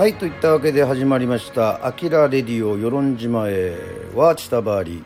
[0.00, 3.76] はいといったわけで始まりました「あきらレディオ与論島へ
[4.14, 5.04] はチタバーリ」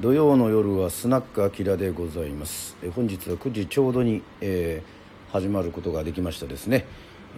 [0.00, 2.78] 土曜の夜はスナックあきらでございます。
[2.82, 6.86] え本日は9時ちょうどに、えー、始まることができましたですね、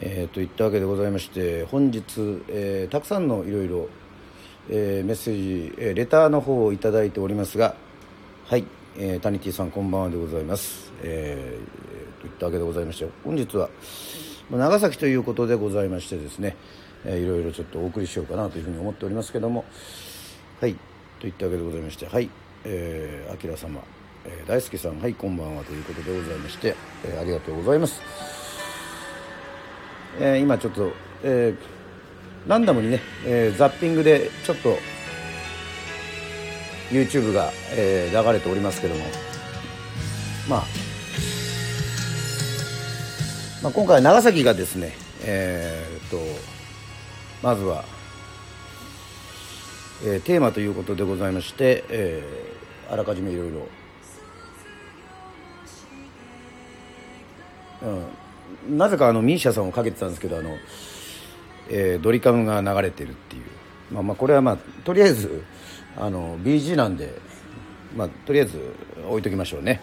[0.00, 2.04] えー、といったわけでございまして本日、
[2.46, 3.88] えー、たくさんのいろいろ
[4.68, 7.74] メッセージ、え、レターの方を頂いておりますが
[8.46, 8.64] はい、
[8.96, 13.68] えー、タニティさんこんばんはでございます、えー、といったわけでございまして本日は
[14.50, 16.56] 長崎ということでございましてですね、
[17.04, 19.64] えー、いろいろちょっとお送りしようかなというふうに思っておりますけども
[20.60, 20.76] はい
[21.20, 22.30] といったわけでございましてはい
[22.64, 23.80] えー、あきら様、
[24.24, 28.00] えー、大輔さんはいこんばんはということでございまして、えー、ありがとうございます、
[30.18, 30.92] えー、今ちょっと、
[31.22, 34.76] えー、ランダムにね、えー、ザッピングでちょっと
[36.90, 39.04] YouTube が、えー、流れておりますけども
[40.48, 40.87] まあ
[43.62, 44.92] まあ、今回長崎がですね、
[45.24, 46.18] えー、と
[47.42, 47.84] まずは、
[50.04, 53.68] えー、テーマということでございまして、えー、あらかじめいろいろ、
[58.68, 60.56] うん、なぜかあのミーシャさんをかけてたんですけどあの、
[61.68, 63.42] えー、ドリカムが流れてるっていう、
[63.90, 65.42] まあ、まあこれはまあとりあえず
[65.96, 67.12] あの BG なんで、
[67.96, 68.72] まあ、とりあえず
[69.08, 69.82] 置いときましょうね。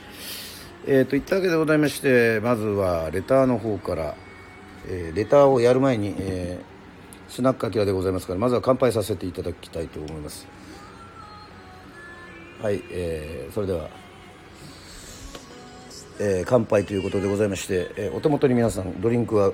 [0.88, 4.16] えー、といったわけでございましてまずはレターの方から、
[4.88, 10.46] えー、レターをやる前に、えー、スナックアキラでございますからまずは乾杯させていただきたいと思います。
[12.62, 13.90] はい、えー、それでは、
[16.20, 19.54] えー、乾杯ということでございまして、えー、お手元に皆さんドリンクは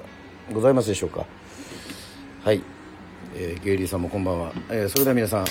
[0.52, 1.26] ございますでしょうか？
[2.44, 2.62] はい、
[3.36, 5.46] えー、ゲイリーさんもこんばんは、えー、それでは皆さん、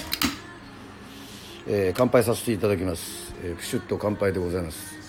[1.66, 4.99] えー、乾杯させていただきます、えー、プシュッと乾杯でございます。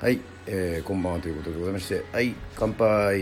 [0.00, 3.20] はい、えー、こんばんはということでございましてはい乾杯。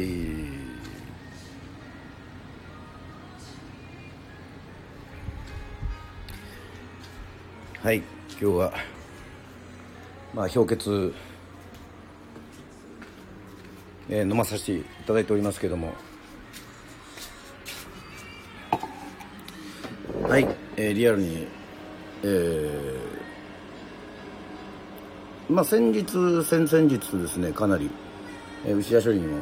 [7.81, 8.75] はい今日は
[10.35, 11.15] まあ氷結、
[14.11, 15.95] えー、飲まさせていただいておりますけども。
[20.29, 21.47] はい、えー、リアルに
[22.23, 23.26] えー
[25.49, 26.05] まあ、先日
[26.45, 27.91] 先々日ですねかなり、
[28.65, 29.39] えー、牛屋処理にも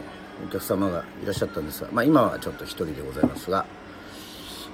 [0.46, 3.64] お客様がいらっしゃったんですが、まあ、今はちょっと一人でございますが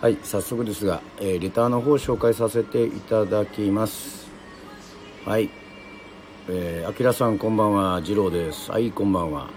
[0.01, 4.31] はい早速ですが、えー、レターの方を紹介させていただきます。
[5.27, 5.51] はい
[6.49, 8.71] えー、あきらさんこんばんは次郎です。
[8.71, 9.51] はいこんばんは、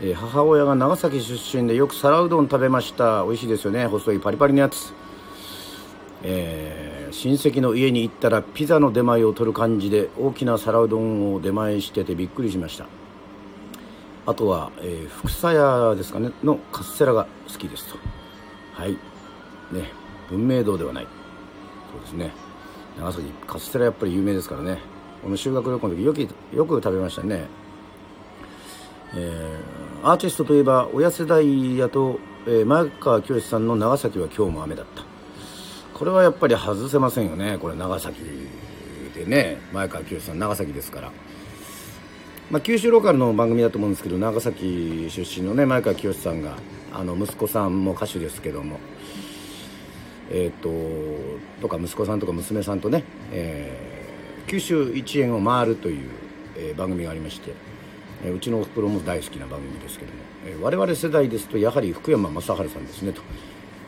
[0.00, 3.24] えー、母親が長崎出身でよく皿うどん食べました。
[3.24, 3.86] 美味しいですよね。
[3.86, 4.94] 細いパリパリのやつ。
[6.22, 12.86] えー、親戚の家に行ったらピザの出前を取る感じで大きな皿うどんを出前しててびっくりしました。
[14.24, 17.98] あとは、えー、福佐屋ですかねのカステラが好きですと。
[18.72, 18.92] はい。
[19.72, 19.90] ね。
[20.30, 21.06] 文明堂ではない。
[21.92, 22.32] そうですね。
[22.98, 24.78] 長崎カステラやっぱり有名ですからね。
[25.22, 26.20] この修学旅行の時よく
[26.54, 27.46] よく食べましたね。
[29.14, 35.11] えー、アーティストといえば親世代やと、えー、前川清さんの長崎は今日も雨だった。
[35.94, 37.58] これはやっぱり外せませんよね。
[37.58, 38.16] これ長崎
[39.14, 39.58] でね。
[39.72, 41.12] 前川清さん長崎ですから、
[42.50, 46.56] まあ、九州ローカルの番組だと思うんですけど長崎出身のね前川清さんが
[46.92, 48.78] あの息子さんも歌手ですけども。
[50.30, 50.70] えっ、と
[51.60, 56.08] とか息子さんとか娘さんとね、えー、九州一円を回るという、
[56.56, 57.52] えー、番組がありまして、
[58.24, 63.20] え、うちのおふくろも大好きな番組ですけども、え、我々世代ですとやはり福山雅治さんですねと。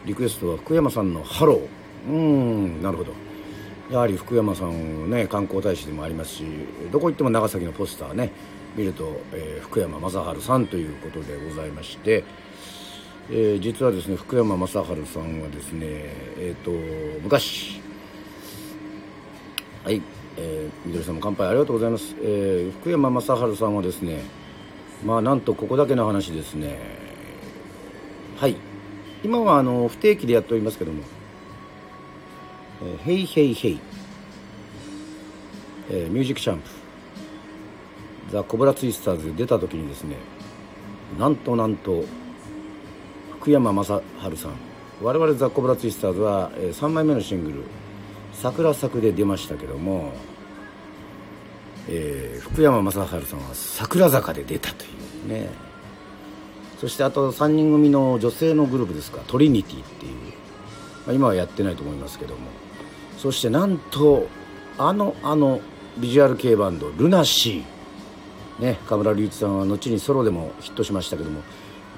[0.04, 3.12] リクエストは福山さんの「HELLO」うんなるほど。
[3.90, 6.44] やはり福山さんね観光大使でもありますし
[6.90, 8.32] どこ行っても長崎のポスターね
[8.76, 12.24] 見ると、えー、福山雅治さんということでございまして、
[13.30, 15.86] えー、実はですね福山雅治さんはですね
[16.38, 16.70] えっ、ー、と
[17.22, 17.80] 昔
[19.84, 20.00] はい、
[20.38, 24.22] えー、みどりさんも乾杯ありがとうございます、え、福山雅治さんはですね
[25.04, 26.78] まあなんとここだけの話ですね。
[28.36, 28.56] はい。
[29.22, 31.02] 今はあの不定期でやっておりますけども
[32.82, 33.80] えー、ヘイヘイヘイ、
[35.90, 36.68] えー、ミュージックシャンプ。
[38.30, 40.16] ザ・コブラツイスターズ出た時にですね
[41.18, 42.04] なんとなんと
[43.38, 44.52] 福山雅治さん。
[45.02, 47.62] 我々ザ・コブラツイスターズは、え、3枚目のシングル
[48.32, 50.12] 「桜咲く」で出ましたけども、
[51.88, 54.88] えー、福山雅治さんは桜坂で出たとい
[55.26, 55.50] うね。
[56.80, 60.12] そしてあと3人組の女性のグループですかトリニティっていう、
[61.06, 62.63] まあ、今はやってないと思いますけども。
[63.18, 64.28] そしてなんと
[64.78, 65.60] あのあの
[65.98, 68.62] ビジュアル系バンドルナシー。
[68.62, 71.42] ね河村隆一さんは後にソロでもヒットしましたけども。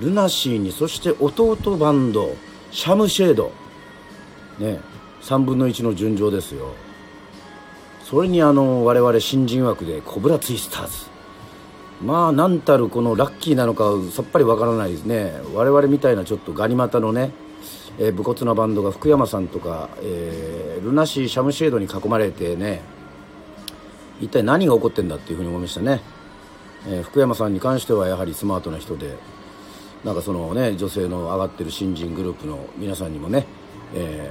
[0.00, 2.36] ルナシーにそして弟バンド
[2.70, 3.50] シャムシェード。
[4.58, 4.80] ね
[5.22, 6.74] 3分の1の順調ですよ。
[8.04, 11.16] それにあの我々新人枠でコブラツイスターズ。
[12.02, 15.32] まあ何たるこのラッキーなのかさっぱりわからないですね。
[15.54, 17.32] 我々みたいなちょっとガニ股のね、
[17.98, 22.82] えー、武骨なバンドが福山さんとか、えー、ルナシーシャムシェードに囲まれてね
[24.20, 26.00] 一体何が起こってんだっていうふうに思いましたね、
[26.86, 29.16] えー、福山さんに関してはやはりスマートな人で
[30.04, 33.46] なんかそのね女性の上がってる新人グループの皆さんにもね、
[33.94, 34.30] え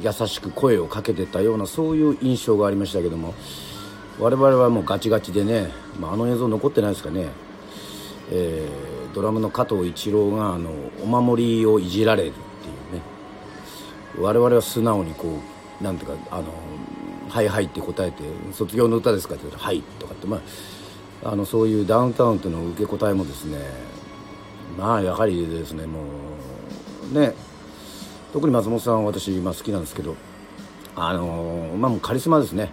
[0.00, 3.34] ー、優しく声をかけてたようなそういう印象がありましたけども
[4.18, 7.28] 我々はもうガチガチでね、まあ、あの映像残ってないですかね、
[8.30, 10.70] えー、ドラムの加藤一郎があの
[11.02, 12.47] お守りをいじられる。
[14.20, 15.38] 我々は素直にこ
[15.80, 16.44] うなんていうかあの
[17.28, 18.22] 「はいはい」って答えて
[18.52, 20.40] 「卒業の歌ですか?」って言ったら「はい」とかってま
[21.24, 23.58] ああのそういうダウンタウンとの受け答えもですね
[24.78, 26.00] まあやはりですねも
[27.12, 27.34] うね
[28.32, 30.14] 特に松本さんは私、まあ、好きなんですけど
[30.94, 32.70] あのまあもうカリスマですね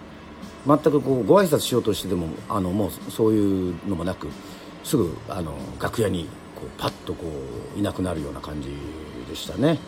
[0.68, 4.28] 全くこうご挨拶しようとしてでもあのもうそういうのもなく
[4.84, 7.26] すぐあの楽屋にこうパッとこ
[7.76, 8.70] ういなくなるような感じ
[9.30, 9.80] でしたね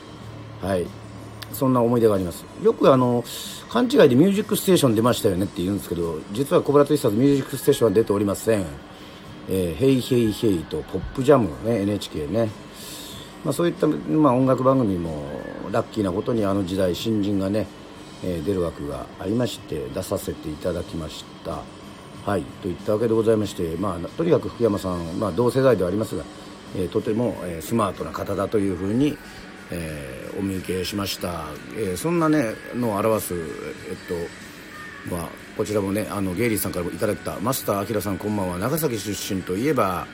[0.62, 0.86] はい
[1.54, 2.46] そんな思い出があります。
[2.62, 3.24] よくあの
[3.70, 8.66] 勘違いで「ミュージックステーション」出ましたよねって言うんですけど実はコブラツイスターズ「ミュージックステーション」は出ておりません。
[9.50, 12.50] えー、ヘイヘイヘイとポップジャムね NHK ね、
[13.46, 15.24] まあ、そういった、まあ、音楽番組も
[15.72, 17.66] ラッキーなことにあの時代新人がね、
[18.26, 21.62] えー、出る枠がありまして出させていただきました。
[22.30, 22.44] はい。
[22.62, 26.26] といったわけでございまして、まあ、とにかく福山さん、まあ、同世代ではありますが、
[26.76, 29.18] えー、とても、え、スマートな方だというふうに、
[29.72, 38.58] えー、お見受けしました、えー、そんなねのを表すえっとまあこちらもねあのゲイリーさんからもいただいたマスター明さんこんばんは。
[38.60, 40.08] 長崎出身といえば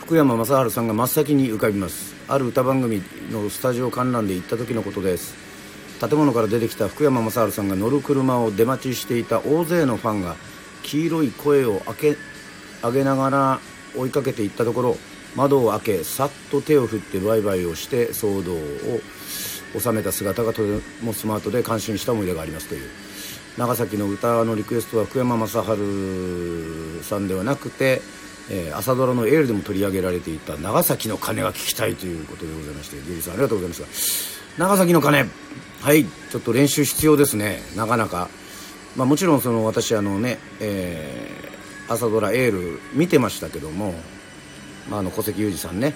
[0.00, 2.14] 福山雅治さんが真っ先に浮かびます。
[2.28, 5.34] ある歌番組のスタジオ観覧で行った時のことです。
[6.00, 10.36] 建物から出てきた福山雅治さんが乗る車を出待ちしていた大勢のファンが
[10.82, 12.16] 黄色い声を開け
[12.82, 13.60] 上げながら
[13.96, 14.96] 追いかけていったところ
[15.36, 18.58] 窓を開けさっと手を振ってバイバイをして騒動を
[19.78, 22.90] 収めた姿がとてもスマートで感心した思い出がありますという。
[23.56, 25.54] 長崎の歌のリクエストは福山雅治
[27.04, 28.02] さんではなくて、
[28.50, 35.24] えー、朝ドラの「エール」でも取り上げられていた長崎の鐘が聞きたいということでございましてゆりさんありがとうございます長崎の鐘。
[35.80, 36.04] はい。
[36.04, 37.60] ちょっと練習必要ですね。
[37.76, 38.28] なかなか、
[38.96, 43.94] まあ、もちろんその私あのね、えー、朝ドラ「エール」見てましたけども、
[44.88, 45.94] まあ、あの小関裕二さんね、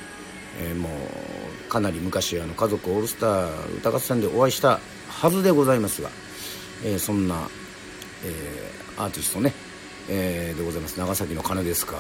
[0.61, 6.11] えー、もうかなり昔あの家族オールスター歌合戦でお会いしたはずでございますが
[6.85, 7.49] えー、そんな、
[8.25, 9.53] えー、アーティストね、
[10.09, 10.99] えー、でございます。
[10.99, 11.97] 長崎の鐘ですか。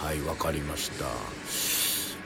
[0.00, 1.04] はい分かりました、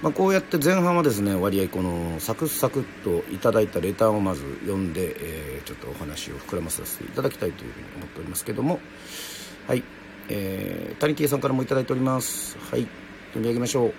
[0.01, 8.81] まあ、こうやって前半はですね割合このサクサクっといただいたレターをまず読んで、えー、ちょっとお話を膨らませていただきたいというふうに思っておりますけども。
[9.69, 9.83] はい。
[10.29, 12.57] えー、谷木さんからもいただいております。
[12.71, 12.89] はい。
[13.37, 13.95] 読み上げましょう。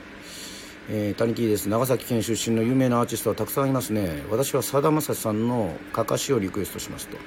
[0.89, 1.69] えー、谷木です。
[1.69, 4.23] 長崎県出身の有名なアーティストはたくさんいますね。
[4.31, 7.17] 私はさだまさしさんの「かかし」をリクエストしますと。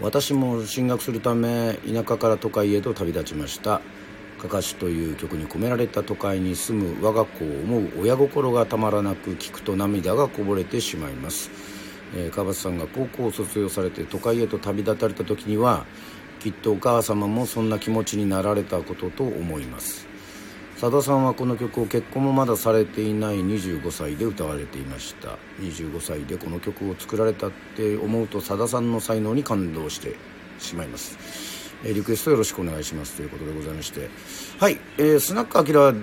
[0.00, 3.80] 私も進学するため田舎から都会へと旅立ちました
[4.40, 11.50] 「かかし」という曲に込められた都会に住む我が子を思う親心がたまらなく聞くと涙がこぼれてしまいます、
[12.16, 15.86] えー、川端さんが高校を卒業されて都会へと旅立たれた時には
[16.40, 20.13] きっとお母様もそんな気持ちになられたことと思います。
[20.84, 25.38] さださんはこの曲を結婚もまだされていない25歳で歌われていました。
[25.58, 30.14] 25歳でこの曲を作られたって思うとさださんの才能に感動して
[30.58, 31.16] しまいます。
[31.86, 34.10] えリクエストよろしくお願いしますということでございまして。
[34.58, 35.94] はい、えー、スナックアキラ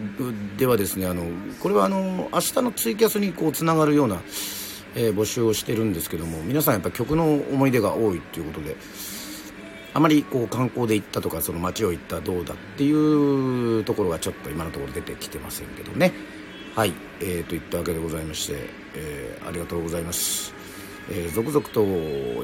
[0.58, 1.26] ではですねあの
[1.60, 4.20] これはあの明日のツイキャスにこうつながるような、
[4.96, 8.76] えー、募集をしてるんですけども皆さんやっぱ曲の思い出が多いということで
[9.94, 12.92] あまりこう観光で行ったとかその街を行ったどうだってい
[13.80, 16.14] うところがちょっと今のところ出てきてませんけどね。
[16.76, 16.94] はい。
[17.22, 18.56] えー、といったわけでございまして、
[18.96, 20.54] えー、ありがとうございます、
[21.10, 21.84] えー、続々と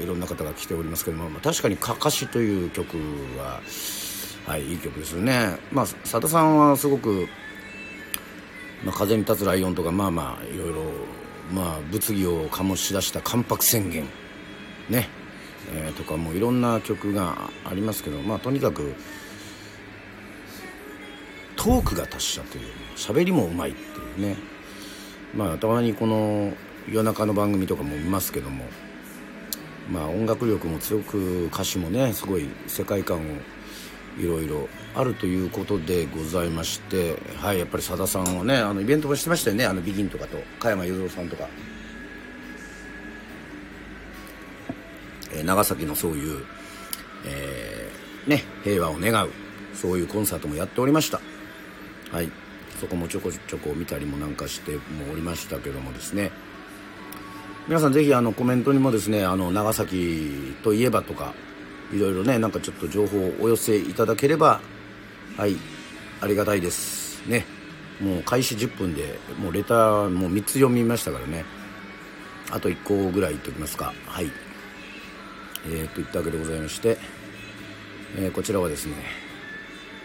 [0.00, 2.96] いろんな方が来ておりますけども、まあ、確かに「かかし」という曲
[3.36, 3.60] は
[4.46, 5.58] はいいい曲ですよね。
[5.72, 7.28] まあさださんはすごく
[8.84, 10.74] 「まあ、風に立つライオン」とかまあまあいろいろ
[11.52, 14.06] まあ物議を醸し出した「関白宣言」
[14.88, 15.17] ね。
[15.74, 18.94] えー、とかもいろんな曲がありますけどまあとにかく
[21.56, 22.64] トークが達者という
[22.96, 24.58] 喋りもうまいっていうね。
[25.34, 26.52] まあたまにこの
[26.90, 28.64] 夜中の番組とかも見ますけども
[29.90, 33.20] まあ音楽力も強く歌詞もねすごい世界観を
[34.18, 41.48] いろいろあるということでございましてはいやっぱりさださんはねあのイベントもしてましたよねあのビギンとかと加山雄三さんとか、
[45.34, 46.44] え、長崎のそういう、
[47.26, 49.30] えー、ね平和を願う
[49.74, 51.20] そういうコンサートもやっておりました。
[52.12, 52.30] はい。
[52.80, 54.80] そこもちょこちょこ見たりもなんかしても
[55.12, 56.30] おりましたけどもですね。
[57.66, 61.34] 皆さんぜひあのコメントにもですねあの長崎といえばとか
[61.92, 64.60] いろいろねなんかちょっと情報をお寄せいただければ
[65.36, 65.56] はい
[66.20, 67.26] ありがたいです。
[67.28, 67.44] ね。
[68.00, 71.44] もう開始10分でもうレターもう3つ読みましたからね。
[72.50, 73.92] あと1個ぐらい言っておきますか。
[74.06, 74.30] はい。
[75.66, 76.98] えー、といったわけでございまして、
[78.16, 78.94] えー、こちらはですね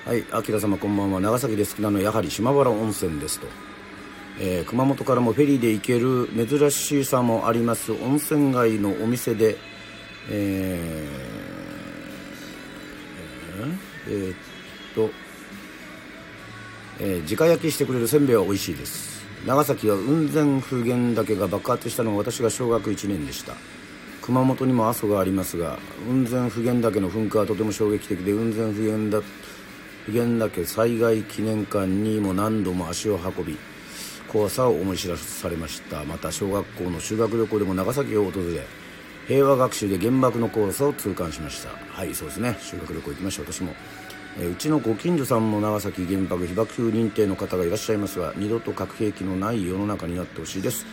[0.05, 1.22] はい明様こんばんは。
[1.22, 3.48] 長崎で好きなのはやはり島原温泉ですと。
[4.38, 9.55] えー、熊本からもフェリーで行ける珍しさもあります温泉街のお店で、
[10.29, 13.77] えー、
[14.10, 14.36] えー、っ
[14.93, 15.10] と、
[17.00, 19.24] えー、直焼きしてくれるせんべいは美味しいです。
[19.45, 23.53] 長崎は雲仙普賢岳が爆発したのは私が小学1年でした。
[24.24, 25.77] 熊本にも阿蘇がありますが
[26.08, 33.58] 雲仙普賢岳の噴火はとても衝撃的で雲仙普賢岳災害記念館にも何度も足を運び
[34.30, 36.03] 怖さを思い知らされました。
[36.06, 38.65] また小学校の修学旅行でも長崎を訪れ
[39.27, 41.70] 平和学習で原爆の怖さを痛感しました。
[41.70, 42.58] はいそうですね。
[42.60, 43.44] 修学旅行行きました。
[43.44, 43.74] 私も、
[44.39, 50.86] えうちのご近所さんも長崎原爆被爆認定の方がいらっしゃいますが二度と核兵器のない世の中になってほしいです、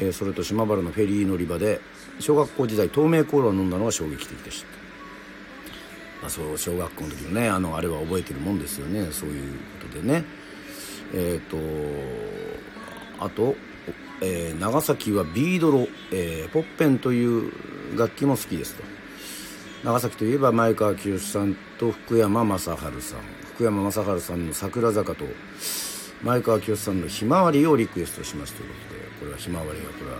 [0.00, 1.80] え、それと島原のフェリー乗り場で
[2.18, 4.66] 小学校時代透明コーラを飲んだのは衝撃的でした。
[6.22, 10.24] まあ、そう小学校の時のねあのあれは覚えてるもんですよねそういうことでね。
[11.12, 13.54] えっ、ー、とあと、
[14.20, 17.52] えー、長崎はビードロ、えー、ポッペンという
[17.98, 18.82] 楽器も好きですと。
[19.84, 22.78] 長崎といえば前川清さんと福山雅治さん。
[23.54, 25.24] 福山雅治さんの「桜坂」と
[26.22, 30.18] 前川清さんの「ひまわり」をリクエストしますということでこれはひまわりはこれは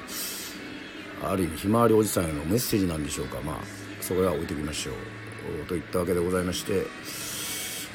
[1.30, 3.40] ある意味ひまわりおじさんへのメッセージなんでしょうか。
[3.44, 3.56] まあ
[4.00, 4.94] それは置いておきましょう。
[5.66, 6.86] といったわけでございまして。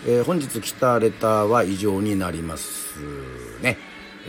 [0.08, 3.00] えー、本日来たレターは以上になります
[3.62, 3.78] ね、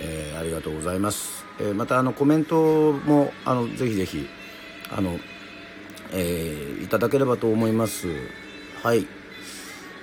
[0.00, 4.28] えー、ありがとうございます、えー、またあのコメントもあのぜひぜひ
[4.90, 5.20] あの、
[6.12, 8.08] えいただければと思います。
[8.82, 9.06] はい。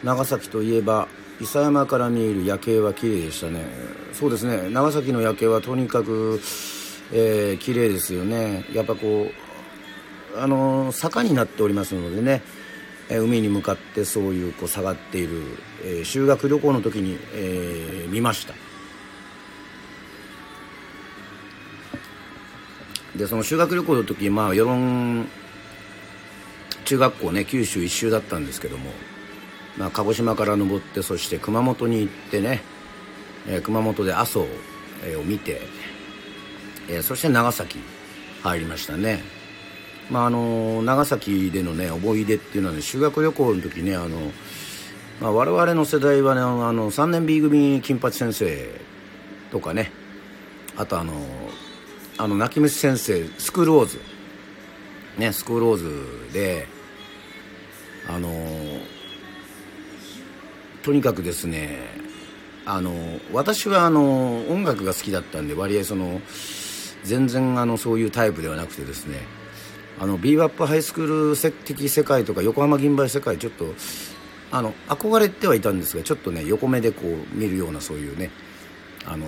[0.01, 1.09] 長崎といえば
[1.41, 3.65] 諫山から見える夜景は綺麗でしたね。
[4.13, 4.69] そうですね。
[4.69, 6.39] 長崎の夜景はとにかく、
[7.13, 8.65] えー、綺麗ですよね。
[8.73, 9.31] やっぱこ
[10.35, 12.41] うあの坂になっておりますのでね
[13.09, 15.41] え海に向かってそういうこう下がっている、
[15.83, 18.53] えー、修学旅行の時に、えー、見ました。
[23.15, 25.27] でその修学旅行の時まあ与論
[26.85, 28.91] 中学校ね九州一周だったんですけども、
[29.77, 32.61] まあ、鹿児島から登ってそして熊本に行ってね、
[33.47, 34.47] えー、熊本で阿蘇、を
[35.23, 35.61] 見て、
[36.87, 37.79] えー、そして長崎
[38.43, 39.23] 入りましたね。
[40.09, 44.31] まあ、あの長崎でのね思い出っていうのはね修学旅行の時ねあの、
[45.19, 48.69] まあ、我々の世代はねあの3年 B 組金八先生
[49.51, 49.91] とかね
[50.77, 51.13] あとあの
[52.17, 53.99] あの泣き虫先生スクールウォーズ。
[55.17, 56.67] ねスクールウォーズで
[58.07, 58.29] あの
[60.83, 61.79] とにかくですね
[62.65, 62.93] あの
[63.33, 66.21] 私はあの音楽が好きだったんで割合その
[67.07, 69.19] 全然あのそういうタイプではなくてですね
[69.99, 73.73] あのビーバップハイスクール的世界とか横浜銀杯世界ちょっと
[74.51, 78.29] あの憧れてはいたんですがちょっとね横目でこう見るようなそういうね
[79.05, 79.25] あの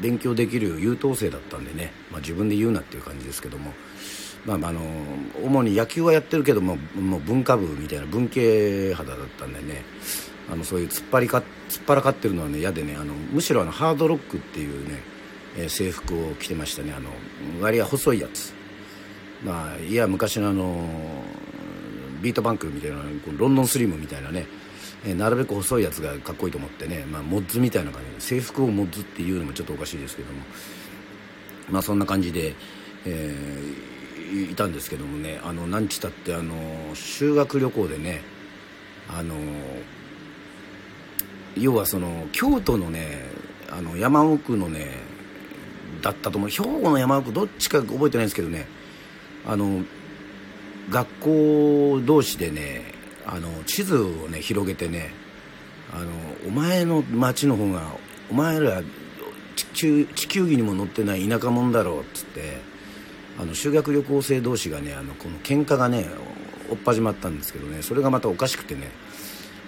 [0.00, 3.72] 勉強できる優等生だったんでね、まあ、自分で言うなっていう感じですけども、
[4.44, 4.80] まあ、あの
[5.44, 9.84] 主に野球はやってるけどももう文化部みたいな文系肌だったんでね
[10.50, 15.02] あのそういう突っ張りか突っ張らかってるのはね嫌でねあのむしろあのハードロックっていうね、
[15.58, 16.92] え、制服を着てましたね。
[16.92, 17.10] あの
[17.60, 18.54] 割合細いやつ。
[19.44, 20.88] まあいや昔のあの
[22.22, 22.98] ビートバンクみたいな
[23.36, 24.46] ロンドンスリムみたいなね、
[25.04, 30.42] え、なるべく細いやつがかっこいいと思ってね、まあ、モッズみたいな感じで制服をモッズっていうのもちょっとおかしいですけども。
[31.70, 32.54] まあそんな感じで、
[33.04, 35.40] えー、いたんですけどもね。
[35.44, 36.54] あの何ちたってあの
[36.94, 38.22] 修学旅行でね
[39.08, 39.34] あの
[41.56, 43.26] 要はその京都のね
[43.70, 45.17] あの山奥のね
[46.02, 46.50] だったと思う。
[46.50, 48.66] 兵庫の山奥どっちか覚えてないんですけどね。
[49.46, 49.82] あの
[50.90, 52.92] 学校同士でね
[53.26, 55.10] あの地図をね広げてね
[55.92, 56.10] あの
[56.46, 57.82] お前の町の方が
[58.30, 58.82] お前ら
[59.74, 62.58] 地球儀にも乗ってない田舎者だろうっつって
[63.38, 66.06] あの修学旅行生同士がねあのこの喧嘩がね
[66.70, 68.90] 追っ始まったんですけどねそれがまたおかしくてね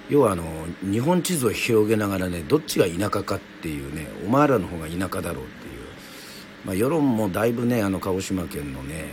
[0.09, 0.45] 要はあの
[0.83, 5.60] 日本地図を広げながらねどっちが田舎かっていうねお前らの方が田舎だろうって、
[6.65, 9.05] まあ、世論もだいぶねあの鹿児島県のね、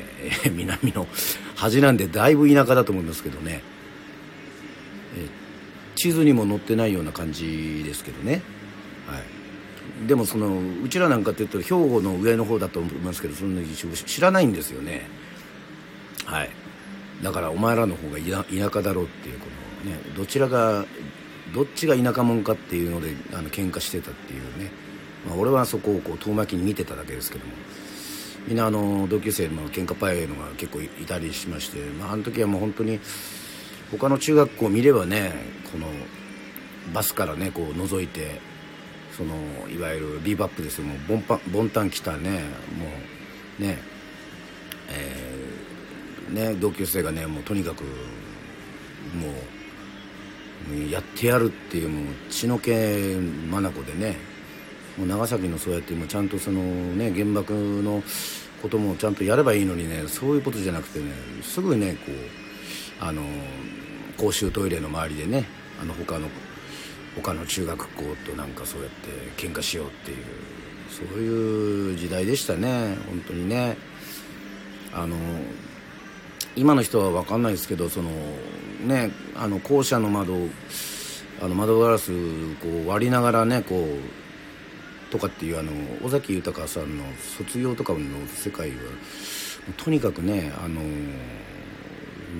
[0.45, 1.07] え南の
[1.55, 3.61] 端なんでだいぶ田舎だと思いますけどね、
[5.15, 5.27] え
[5.95, 8.41] 地図にも載ってないような感じですけどね、
[9.07, 9.17] は
[10.03, 15.09] い、でもそのうちらなんかっていうと兵庫の上の方だと思いますけどそんな知らないんですよね。
[16.25, 16.49] はい。
[17.23, 19.47] だからお前らの方が田舎だろうっていうこ
[19.85, 20.85] のね、どちらが
[21.53, 24.71] どっちが田舎者かっていうのであの喧嘩してたっていうね、
[25.27, 27.51] まあ、俺はそこをこう遠巻きに見てただけですけども。
[28.47, 33.01] みんなあの同級生の喧嘩パイのが結構いたりしまして、まあ、あの時はもう本当に
[33.91, 35.33] 他の中学校見ればね
[35.69, 35.87] この
[36.93, 38.39] バスからねこう覗いて
[39.17, 39.35] その
[39.69, 40.85] いわゆるビーバップですよ。
[40.85, 42.29] もうボンパボンタン来たね。
[42.77, 42.85] も
[43.59, 43.79] うね
[44.89, 47.89] えー、ね同級生がねもうとにかくも
[50.71, 54.36] うやってやるっていうもう血の気眼でね
[54.97, 58.03] もう長崎のそうやってもちゃんとそのね原爆の
[58.61, 61.11] こともちゃんとやればいいのにねそういうことじゃなくてね
[61.43, 63.21] すぐねこうあの
[64.17, 65.45] 公衆トイレの周りでね
[65.81, 66.27] あの他の
[67.15, 70.17] 他の中学校となんかそうやって喧嘩しようっていう
[70.89, 73.77] そういう時代でしたね本当にね。
[74.93, 75.15] あの
[76.55, 78.09] 今の人は分かんないですけどその
[78.83, 80.35] ねあの校舎の窓
[81.39, 82.11] あの窓ガラス
[82.55, 84.26] こう割りながらねこう
[85.09, 85.71] とかっていうあの
[86.05, 87.03] 尾崎豊さんの
[87.37, 88.75] 卒業とかの世界は
[89.77, 90.81] とにかくねあの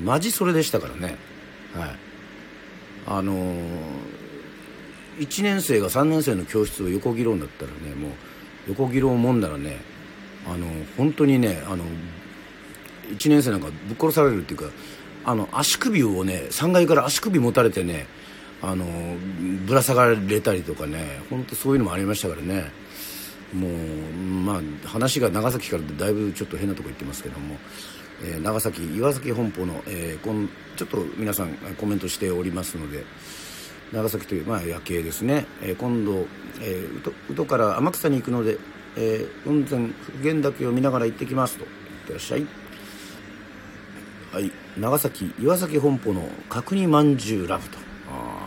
[0.03, 1.15] マジそれでしたからね。
[1.73, 1.95] はい。
[3.09, 3.33] あの
[5.17, 8.11] 1年生が3年生の教室を横切ろうんだったらねもう
[8.69, 9.77] 横切ろうもんならね
[10.45, 11.85] あの本当にねあの
[13.09, 14.65] 1年生なんかぶっ殺されるっていうか
[15.25, 18.07] あの足首をね3階から足首持たれてね
[18.61, 18.85] あの
[19.65, 22.71] ぶら下がれたりとかね本当そういうのもありましたからね。
[23.53, 23.71] もう
[24.17, 27.55] まあ話が長崎からだいぶちょっと変なとこ行ってますけども、
[28.23, 33.05] えー、長崎岩崎本舗の、えー、こんちょっと皆さんコメントしておりますので
[33.93, 36.27] 長崎という、まあ、夜景ですね、えー、今度、
[36.61, 38.57] えー、宇土から天草に行くので、
[38.97, 41.63] えー、雲仙普賢岳を見ながら行ってきますと。
[41.63, 41.69] いっ
[42.07, 42.45] てらっしゃい。
[44.33, 44.51] はい。
[44.77, 47.77] 長崎岩崎本舗の角煮まんじゅうラブと。
[48.09, 48.46] あ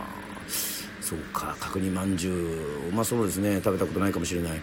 [1.11, 2.31] そうか角煮まんじゅ
[2.87, 3.55] ううまそうですね。
[3.61, 4.61] 食べたことないかもしれない。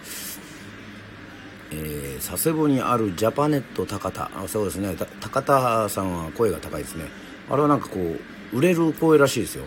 [1.70, 4.30] え、佐世保にあるジャパネット高田。
[4.34, 4.96] あそうですね。
[5.20, 7.04] 高田さんは声が高いですね。
[7.50, 9.64] あれはなんかこう売れる声らしいですよ。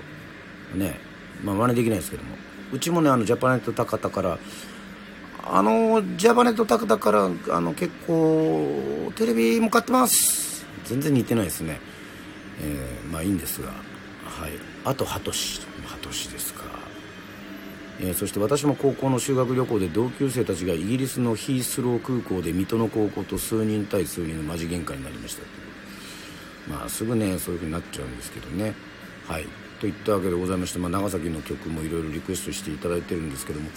[0.74, 1.00] ね。
[1.44, 2.36] まあ真似できないですけども。
[2.74, 4.40] うちもねあのジャパネット高田から
[5.44, 10.66] あのジャパネット高田からあの結構テレビも買ってます。
[10.86, 11.80] 全然似てないですね、
[12.60, 13.68] えー、まあいいんですが。
[13.68, 14.52] はい。
[14.84, 15.62] あとハトシ。
[15.86, 16.51] ハトシです、
[18.02, 25.44] えー、そして私も高校の修学旅行で同級生たちがイギリスのヒースロー空港で水戸の高校と数人対数人のマジ喧嘩になりました
[26.70, 28.74] まあすぐねそういうふうになっちゃうんですけどね。
[29.28, 29.46] はい。
[29.80, 33.70] といったわけでございまして、まあ、長崎の曲もいろいろリクエストしていただいてるんですけども。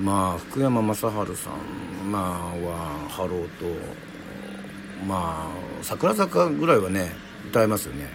[0.00, 2.22] まあ福山雅治さん、まあ、
[2.66, 3.66] はハローと
[5.06, 5.48] まあ
[5.82, 7.12] 桜坂ぐらいはね
[7.50, 8.08] 歌えますよね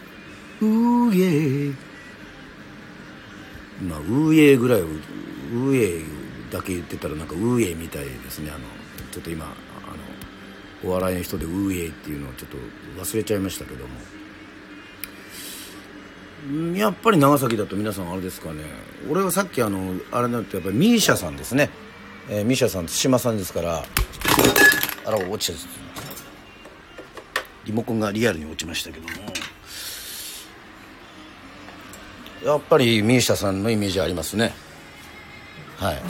[0.60, 1.72] 「うえ
[3.82, 6.04] まあ「うーえぐらい「うーえ
[6.50, 8.50] だけ言ってたらなんか「うーえみたいですね。
[8.50, 8.60] あの
[9.10, 9.48] ちょっと今あ
[10.84, 12.56] のお笑いの人で「うーえっていうのをちょっと
[13.02, 13.94] 忘れちゃいましたけども。
[16.76, 18.64] やっぱり長崎だと皆さんあれですかね。
[19.10, 21.70] 俺はさっきあのあれだとやっぱりミーシャさんですね、
[22.28, 23.84] えー、ミーシャさん対馬さんですから。
[25.06, 25.58] あら落ちちゃう
[27.66, 29.14] リモコンがリアルに落ちましたけども。
[32.44, 34.52] やっぱりミーシャさんのイメージありますね。
[35.78, 36.02] はい。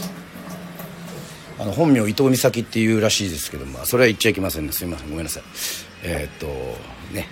[1.61, 4.73] あの本名伊藤美咲っていうらしいですけどもそれは言っちゃいけませんね。
[4.73, 5.11] すいません。
[5.11, 5.43] ごめんなさい。
[6.03, 6.47] えー、っと
[7.15, 7.29] ね。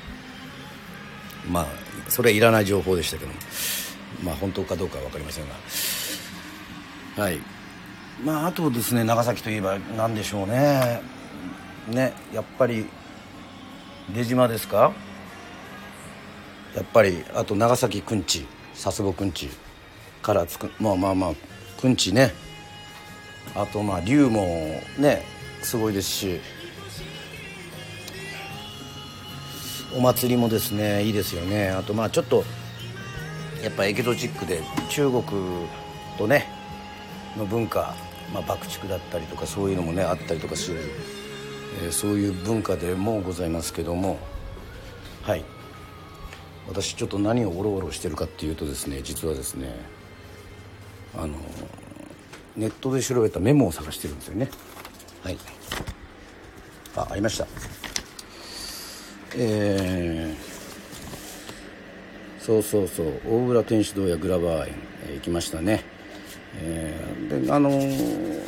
[1.51, 1.67] まあ
[2.09, 3.39] それはいらない情報でしたけども。
[4.23, 5.55] まあ本当かどうかは分かりませんが。
[7.25, 7.41] はい。
[8.25, 11.03] まああとですね長崎といえば何でしょうね。
[11.89, 12.87] ねやっぱり
[14.15, 14.93] 出島ですか？
[16.77, 18.47] やっぱりあと長崎くんち。
[18.83, 19.49] 佐世保くんち
[20.23, 21.33] からつくまあまあまあ
[21.81, 22.33] くんちね。
[23.55, 24.43] あとまあ龍も
[24.99, 25.25] ね
[25.63, 26.41] すごいですし。
[29.95, 31.71] お祭りもですねいいですよね。
[31.71, 32.43] あとまあちょっと
[33.63, 35.23] やっぱエキゾチックで中国
[36.19, 36.49] とね
[37.37, 37.95] の文化、
[38.35, 40.81] まあ、爆竹だったりとかそういうのもねあったりとかする
[41.87, 44.19] えそういう文化でもございますけども。
[45.23, 45.45] はい。
[46.69, 49.75] 私ちょっと何をおろおろしてるかっていうとですね実はですね
[51.15, 51.37] あの
[52.57, 54.49] ネットで調べたメモを探してるんですよね。
[55.23, 55.39] はい。
[56.97, 57.47] あありました。
[59.37, 63.21] えー、そうそうそう。
[63.27, 64.75] 大浦天主堂やグラバー園、
[65.07, 65.85] えー、行きましたね。
[66.57, 68.41] えー、であのー、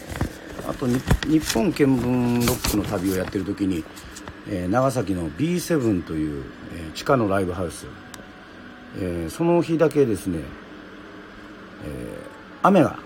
[0.69, 0.99] あと日
[1.55, 3.83] 本見聞ロックの旅をやってる時に、
[4.51, 7.87] えー、長崎の B7 という、えー、地下のライブハウス、
[8.97, 10.41] えー、その日だけですね、
[11.85, 11.91] えー、
[12.63, 12.99] 雨が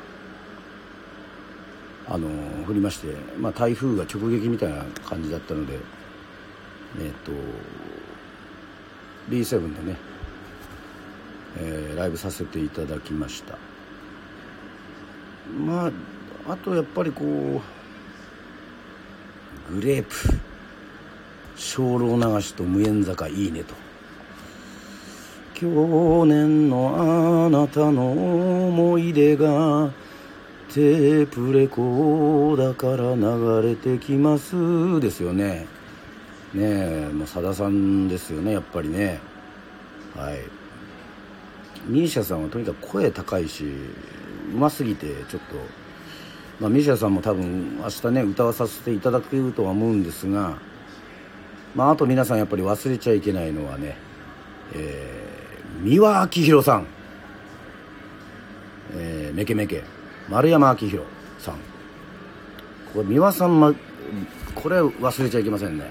[2.06, 2.28] あの
[2.66, 5.78] 降りまして、まあ、台風が直撃みたいな感じだったので、
[7.00, 7.32] えっと
[9.30, 9.98] B7 でね、
[11.58, 13.58] え、ライブさせていただきました。
[15.58, 15.92] まあ
[16.52, 17.60] あとやっぱりこう
[19.74, 20.14] グレープ
[21.56, 23.74] 精霊流しと無縁坂いいねと。
[25.60, 25.66] 去
[26.24, 28.12] 年のあなたの
[28.68, 29.90] 思い出が
[30.72, 35.66] テープレコーダから流れてきますですよね。
[36.54, 39.18] ねえもうさださんですよねやっぱりね。
[40.14, 40.38] はい。
[41.90, 43.64] misia さんはとにかく声高いし
[44.54, 45.56] うますぎてちょっと
[46.60, 50.58] まあ misia さんも多分明日ね歌わさせていただけるとは思うんですが
[51.74, 53.96] まああと皆さんやっぱり忘れちゃいけないのはね
[54.74, 55.27] えー、
[55.82, 56.86] 三輪明宏さん。
[58.94, 59.82] えー、めけめけ
[60.28, 61.00] 丸山明宏
[61.38, 61.54] さん。
[62.92, 63.74] これ三輪さん、ま、
[64.54, 65.84] これ忘れちゃいけませんね。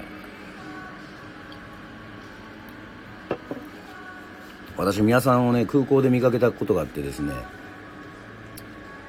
[4.76, 7.32] 私三輪さんをね空港で見かけたことがあってですね。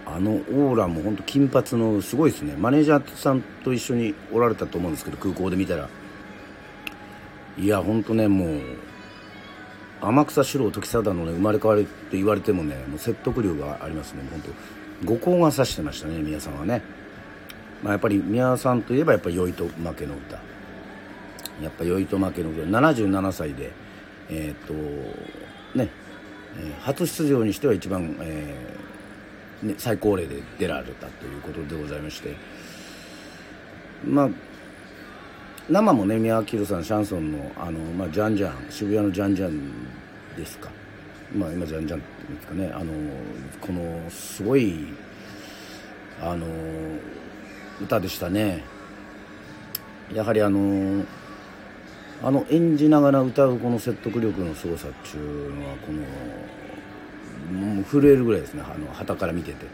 [0.05, 2.55] あのオーラも本当金髪のすごいですね。
[2.58, 5.88] マネージャーさんと一緒におられたと思うんですけど空港で見たら。
[7.58, 8.62] いや本当ねもう
[10.01, 14.23] 天草四郎時貞のね生まれ変わりって言われてもねもう説得力がありますね。
[14.31, 14.49] 本当
[15.05, 16.81] 五光が指してましたね宮さんはね、
[17.83, 20.39] まあ、やっぱり宮さんといえばやっぱ酔いと負けの歌。
[21.62, 22.62] やっぱ酔いと負けの歌。
[22.63, 23.71] 77歳で
[24.29, 24.73] えー、っと
[25.77, 25.89] ね、
[26.57, 32.35] えー、初出場にしては一番、えーね、最高齢で出られたということでございまして。
[34.05, 34.29] まあ
[35.69, 39.71] 生もね宮脇宏さんシャンソンのあの、まあ、ジャンジャン渋谷のジャンジャン
[40.37, 40.69] ですか？
[41.35, 42.71] まあ今じゃんじゃんっていうんですかね。
[42.73, 42.93] あの
[43.61, 44.87] このすごい
[46.21, 46.47] あの
[47.81, 48.63] 歌でしたね。
[50.13, 51.05] やはりあの
[52.23, 56.01] あの演じながら歌うこの説得力のすごさっていうのはこの
[57.59, 58.63] もう震えるぐらいですね。
[58.63, 59.65] あの旗から見てて。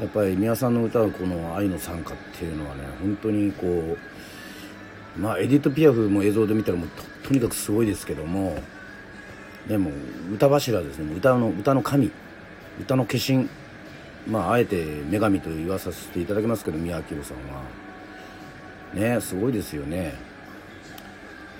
[0.00, 3.96] やっぱり宮さんの歌うこの「愛の賛歌」っていうのはね本当にこ
[5.16, 6.88] うまあエディット・ピアフも映像で見たらもう
[7.26, 8.58] とにかくすごいですけども。
[9.68, 9.90] でも
[10.32, 11.14] 歌柱ですね。
[11.14, 12.10] 歌の歌の神。
[12.80, 13.48] 歌の化身。
[14.28, 17.62] まああえて女神と言わさせていただきますけど宮明さんは。
[18.94, 20.14] ねすごいですよね。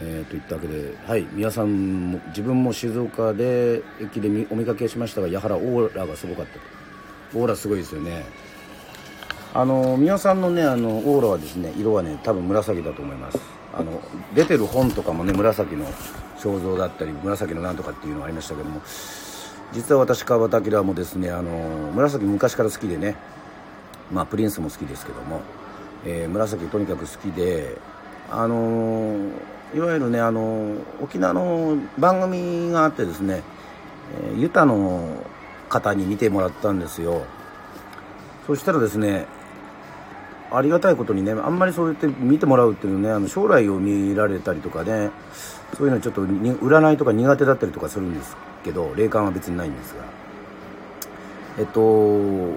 [0.00, 7.38] えー、といったわけではい皆さんも自分も静岡で駅でお見かけしましたがやはりオーラがすごかったと。
[7.38, 8.24] オーラすごいですよね。
[9.54, 13.38] あの宮さんのねあのオーラはですね色はね多分紫だと思います。
[13.74, 14.00] あの
[14.34, 15.86] 出てる本とかもね紫の
[16.38, 18.80] 肖像だったり紫のなんとかっていうのがありましたけども
[19.72, 21.50] 実は私川端明もですねあの
[21.94, 23.16] 紫昔から好きでね
[24.12, 25.40] まあプリンスも好きですけども、
[26.04, 27.76] えー、紫とにかく好きで
[28.30, 29.16] あの
[29.74, 33.42] いわゆるねあの沖縄の番組があってですね、
[34.28, 35.24] えー、ユタの
[35.68, 37.24] 方に見てもらったんですよ。
[38.46, 39.26] そしたらですね
[40.52, 45.10] ありがたいことにねあんまりそうやって見てもらうっていうのねあの将来を見られたりとかね
[45.76, 50.04] そういうのちょっと占いとか苦手だったりとかするんですけど霊感は別にないんですが。
[51.58, 52.52] えっと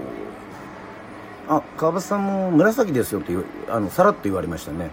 [1.48, 3.34] あ川端さんも紫ですよって
[3.70, 4.92] あのさらっと言われましたね。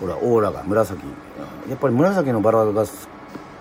[0.00, 1.00] ほらオーラが紫。
[1.68, 2.86] やっぱり紫のバラが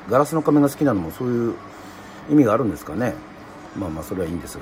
[0.09, 1.53] ガラスの仮面が好きなのもそういう
[2.31, 3.13] 意味があるんですかね。
[3.77, 4.57] まあまあそれはいいんです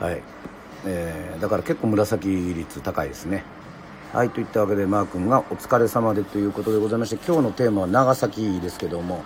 [0.00, 0.06] が。
[0.06, 0.22] はい。
[0.86, 3.44] えー、だから結構紫率高いですね。
[4.12, 9.22] はいといったわけでマー君が「お疲れ様で」ということでございまして今日のテーマは長崎ですけども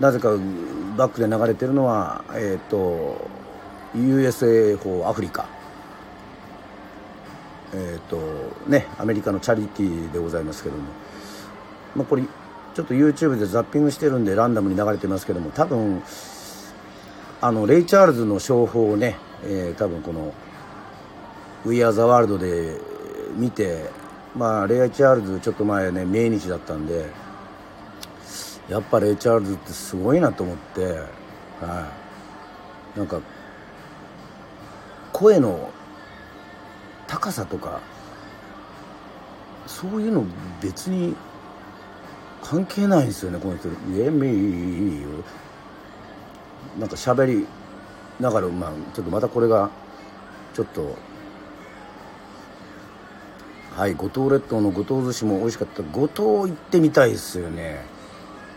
[0.00, 0.30] なぜか
[0.96, 3.28] バックで流れてるのはえっ、ー、と
[3.96, 5.46] USA 法アフリカ。
[7.72, 8.18] えっ、ー、と
[8.66, 10.82] ねアメリカのチャリティーでございますけども。
[11.94, 12.22] まあこれ
[12.74, 16.02] ちょっと YouTube でザッピングしてるんでランダムに流れてますけども多分
[17.40, 20.32] あのレイ・チャールズの商法をね、えー、多分この
[21.66, 22.76] 「We Are the World」で
[23.36, 23.90] 見て
[24.36, 27.06] まあレイ・チャールズちょっと前ね命日だったんで
[28.68, 30.84] やっぱレイ・チャールズってすごいなと思って
[31.60, 31.90] は
[32.96, 32.98] い。
[32.98, 33.20] なんか
[35.12, 35.70] 声の
[37.06, 37.80] 高さとか
[39.66, 40.24] そういうの
[40.60, 41.14] 別に
[42.42, 45.06] 関係ないんですよねこの人「イエミー」
[46.78, 47.46] なんか喋り
[48.18, 49.70] ながらまあちょっとまたこれが
[50.54, 50.96] ちょっと
[53.80, 55.82] はい五島列島の五島寿司も美味しかった。
[55.82, 57.80] 五島行ってみたいですよね。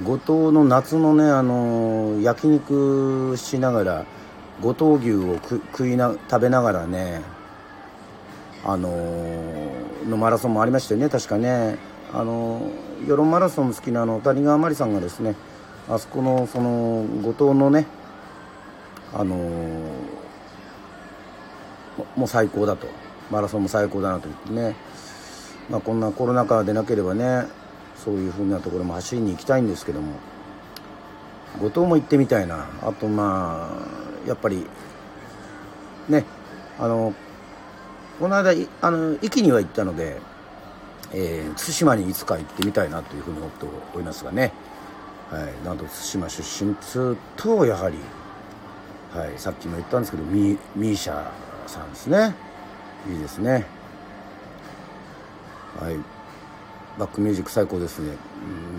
[0.03, 4.05] 五島の夏のねあの焼肉しながら
[4.59, 7.21] 五島牛を食いな食べながらね
[8.65, 8.91] あの
[10.09, 11.07] のマラソンもありましたよね。
[11.07, 11.77] 確かね。
[12.11, 12.69] あの
[13.07, 15.37] 世論マラソン好きなあの谷川真理さんがですね
[15.87, 17.87] あそこのその五島のね
[19.13, 19.35] あの
[22.17, 22.87] もう最高だと。
[23.31, 24.75] マラソンも最高だなと言ってね。
[25.69, 27.45] まあ、こんなコロナ禍でなければね
[27.95, 30.13] そういうふうなところも走りに行きたいんですけども
[31.59, 32.67] 後藤も行ってみたいな。
[32.81, 33.69] あとま
[34.25, 34.65] あやっぱり
[36.09, 36.25] ね
[36.79, 37.13] あの
[38.19, 40.19] この間あの壱岐には行ったので、
[41.13, 44.51] えー、対馬にいつか行ってみたいなというふうに思っておりますがね、
[45.29, 47.97] はい、なんと対馬出身つうとやはり、
[49.13, 51.27] はい、さっきも言ったんですけどミミーシャ
[51.67, 52.35] さんですね。
[53.11, 53.65] いいですね。
[55.79, 55.97] はい。
[56.97, 58.15] バックミュージック最高ですね、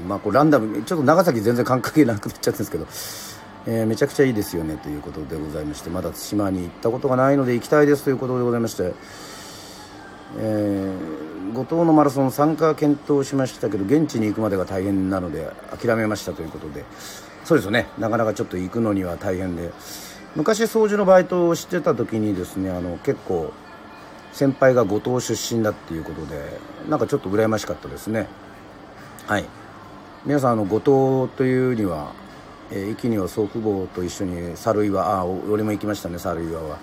[0.03, 2.87] うん、まあこれランダムちょっと長崎全然関係なくなっちゃってんですけど、
[3.67, 8.93] えー、めちゃくちゃいいですよねということでございましてまだ対馬に行ったことがないので行きたいですということでございまして、
[10.39, 16.85] えー、五島のマラソン参加検討しましたけど現地に行くまでが大変なので諦めましたということで。
[17.45, 17.89] そうですよね。
[17.99, 19.71] なかなかちょっと行くのには大変で。
[20.35, 23.53] 昔掃除のバイトをしてた時にですねあの結構
[24.35, 28.27] 先輩が五島出身だっていうことでなんかちょっと羨ましかったですね。
[29.27, 29.45] はい。
[30.27, 32.13] 皆さんあの五島というには、
[32.73, 36.79] えー、駅には祖父母と一緒に猿岩ああ俺も行きましたね猿岩は。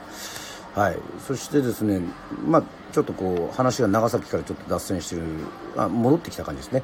[0.75, 0.97] はい。
[1.27, 1.99] そしてですね
[2.47, 5.23] まあちょっとこう話が長崎からちょっと脱線してる
[5.75, 6.83] あ戻ってきた感じですね。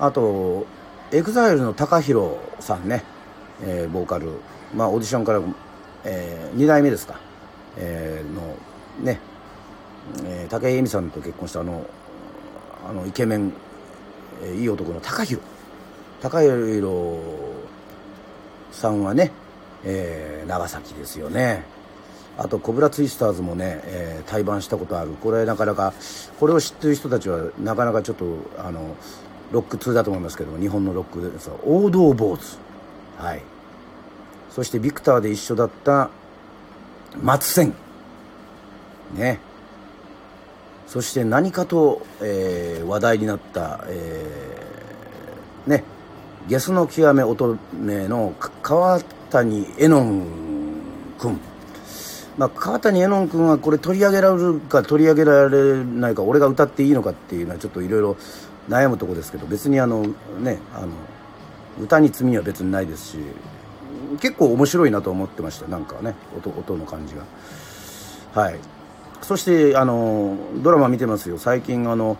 [0.00, 0.66] あと
[1.10, 3.04] EXILE の TAKAHIRO さんね、
[3.62, 4.30] えー、ボーカル。
[4.74, 5.42] まあオーディションから、
[6.04, 7.20] えー、2代目ですか、
[7.76, 8.56] えー、の
[9.04, 9.20] ね
[10.24, 11.86] えー、武井絵美さんと結婚したあの
[12.88, 13.52] あのイケメン、
[14.42, 15.42] えー、いい男の高弘。
[16.22, 16.88] 高弘
[18.72, 19.32] さんはね、
[19.84, 21.64] えー、長崎ですよね。
[22.38, 25.10] あとコブラツイスターズもね、えー、対バンしたことある。
[25.22, 25.92] これなかなか
[26.38, 28.24] これを知ってる人たちはなかなかちょっと
[28.58, 28.96] あの
[29.52, 32.58] ロック通だと思いますけど日本のロックです王道坊主。
[33.18, 33.42] はい。
[34.50, 36.10] そしてビクターで一緒だった
[37.22, 37.74] 松千。
[39.14, 39.40] ね。
[40.90, 45.84] そして何かと、えー、話題になった、えー、ね
[46.48, 49.00] ゲスの極め乙女の川
[49.30, 50.26] 谷絵音
[51.16, 51.40] 君。
[52.36, 58.16] まあ、川谷絵音君はこれ取り上げられるか取り上げられないか俺が歌っていいのかっていうのはちょっといろいろ
[58.68, 60.02] 悩むとこですけど別にあの
[60.40, 60.88] ねあの
[61.80, 63.18] 歌に罪は別にないですし
[64.20, 65.68] 結構面白いなと思ってました。
[65.68, 67.22] なんかね音音の感じが。
[68.34, 68.58] はい。
[69.22, 71.38] そしてあのドラマ見てますよ。
[71.38, 72.16] 最近あの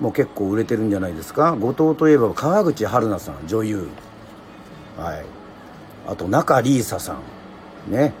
[0.00, 1.52] もう結構売れてるんじゃないですか。
[1.52, 3.88] 後藤といえば川口春奈さん女優。
[4.96, 5.24] はい。
[6.06, 7.16] あと中里依紗さ
[7.88, 7.92] ん。
[7.92, 8.12] ね。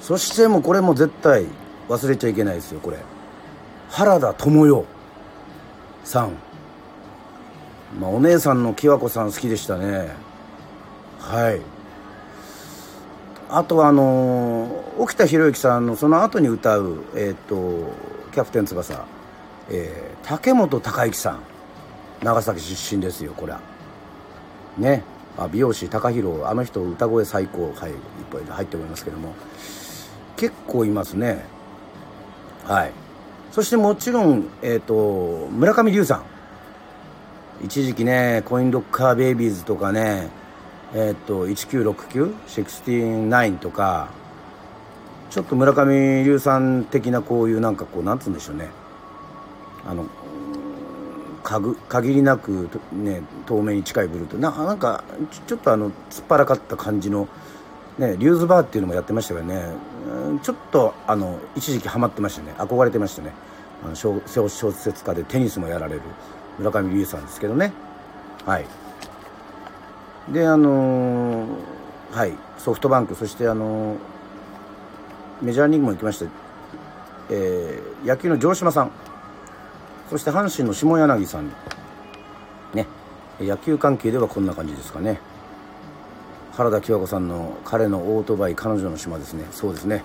[0.00, 1.46] そしてもうこれも絶対
[1.88, 2.98] 忘れちゃいけないですよこれ。
[3.90, 4.84] 原田知世
[6.04, 6.32] さん。
[7.98, 10.10] まあお姉さんのきわこさん好きでしたね。
[11.18, 11.60] はい。
[13.56, 17.92] あとはあの沖田博之さんのその後に歌う、えーと、
[18.32, 19.06] キャプテン翼、
[19.70, 21.40] えー、竹本孝之さん。
[22.22, 23.60] 長崎出身ですよこれは
[24.78, 25.04] ね。
[25.36, 27.72] あ美容師高弘あの人歌声最高。
[27.74, 27.96] はいいっ
[28.32, 29.34] ぱい入っておりますけども。
[30.36, 31.44] 結構いますね。
[32.64, 32.92] はい。
[33.52, 36.24] そしてもちろん、えーと村上龍さん。
[37.64, 40.28] 一時期ねコインロッカーベイビーズとかね
[40.94, 44.08] えっ、と196969とか
[45.30, 48.68] ちょっと村上龍さん的なこういうなんかこうなんつうんでしょうね。
[49.86, 50.06] あの
[51.42, 55.04] かぐ限りなくね透明に近いブルーとななんか
[55.46, 57.28] ちょっとあの突っ張らかった感じの
[57.98, 59.74] ねリューズバーっていうのもやってましたからね
[60.42, 62.54] ちょっとあの一時期ハマってましたね。
[62.58, 63.32] 憧れてましたね。
[63.84, 66.02] あの小小説家でテニスもやられる
[66.58, 67.72] 村上龍さんですけどね。
[68.46, 68.83] はい。
[70.30, 71.46] であの
[72.12, 73.96] はいソフトバンクそしてあの
[75.42, 76.26] メジャーリーグも行きまして、
[77.30, 78.90] えー、野球の城島さん
[80.08, 81.52] そして阪神の下柳さん
[82.72, 82.86] ね
[83.40, 85.20] 野球関係ではこんな感じですかね。
[86.52, 89.44] 原田清子さんの彼のオートバイ彼女の島ですね。
[89.50, 90.04] そうですね、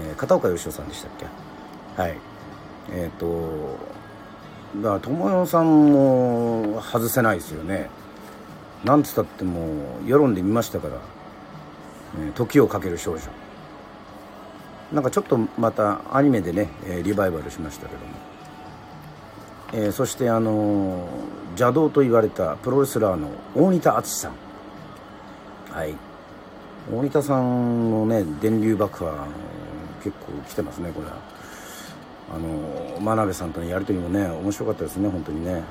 [0.00, 1.26] えー、片岡義雄さんでしたっけ？
[2.00, 2.16] はい。
[2.92, 3.76] えっ、ー、と
[4.76, 7.90] だから友代さんも外せないですよね。
[8.84, 9.66] なんつったっても
[10.04, 10.94] う世論で見ましたから、
[12.20, 13.20] えー、時をかける少女。
[14.92, 18.12] なんかちょっとまたアニメでね、えー、リバイバルしましたけども、
[19.72, 21.06] えー、そしてあの
[21.50, 24.32] 邪道と言われたプロレスラーの大仁田敦さん。
[25.70, 25.94] はい。
[26.90, 29.26] 大仁田さんのね電流爆破
[30.02, 31.16] 結構来てますねこれは。
[32.30, 35.62] あの真鍋さんとのやり取りもね面白かったですね本当にね。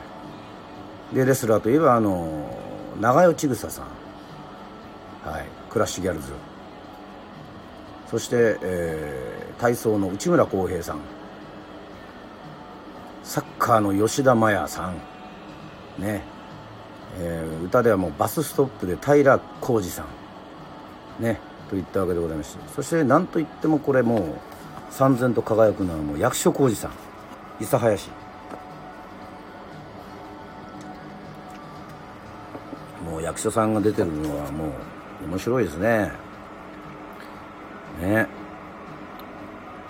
[1.13, 2.66] でレスラーといえばあの
[2.99, 3.86] 長与千草さん。
[5.29, 5.45] はい。
[5.69, 6.31] クラッシュギャルズ。
[8.10, 10.99] そして、えー、体操の内村航平さん。
[13.23, 14.95] サッカーの吉田麻也さん。
[16.01, 16.23] ね、
[17.19, 20.05] えー、歌ではもうバスストップで平浩二さ
[21.19, 21.23] ん。
[21.23, 21.39] ね。
[21.69, 22.63] といったわけでございまして。
[22.73, 24.23] そして何といってもこれもう
[24.89, 26.91] 三千と輝くのはもう役所広司さん。
[27.60, 28.10] 諫早市。
[33.21, 34.71] 役所さんが出てるのはも
[35.23, 36.12] う面白いですね。
[38.01, 38.27] ね。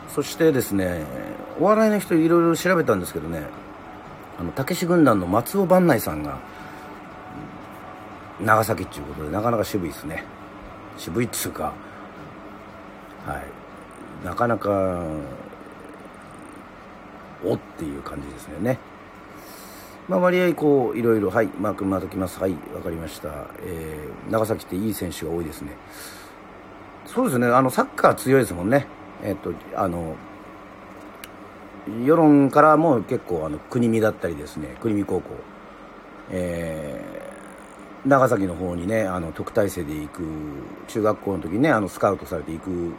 [0.10, 1.04] そしてですね
[1.60, 3.44] お笑いの人いろいろ調べたんですけどね
[4.40, 6.40] あのたけし軍団の松尾伴内さんが
[8.42, 10.24] 長崎っていうことでなかなか渋いですね。
[10.98, 11.74] 渋いっつうか
[13.26, 14.26] はい。
[14.26, 15.04] なかなか
[17.44, 18.80] おっていう感じですよね。
[20.08, 22.40] まあ割合こういろいろはいマークまときます。
[22.40, 25.74] はいわかりました、えー、長崎っていい選手が多いですね。
[27.06, 27.48] そうですね。
[27.48, 28.88] あのサッカー強いですもんね。
[29.24, 30.16] えっ、とあの
[32.06, 34.78] 世論からも結構あの国見だったりですね。
[34.82, 35.32] 国見高校、
[36.32, 40.24] えー、長崎の方にねあの特待生で行く
[40.88, 42.94] 中学校の時にねあのスカウトされて行く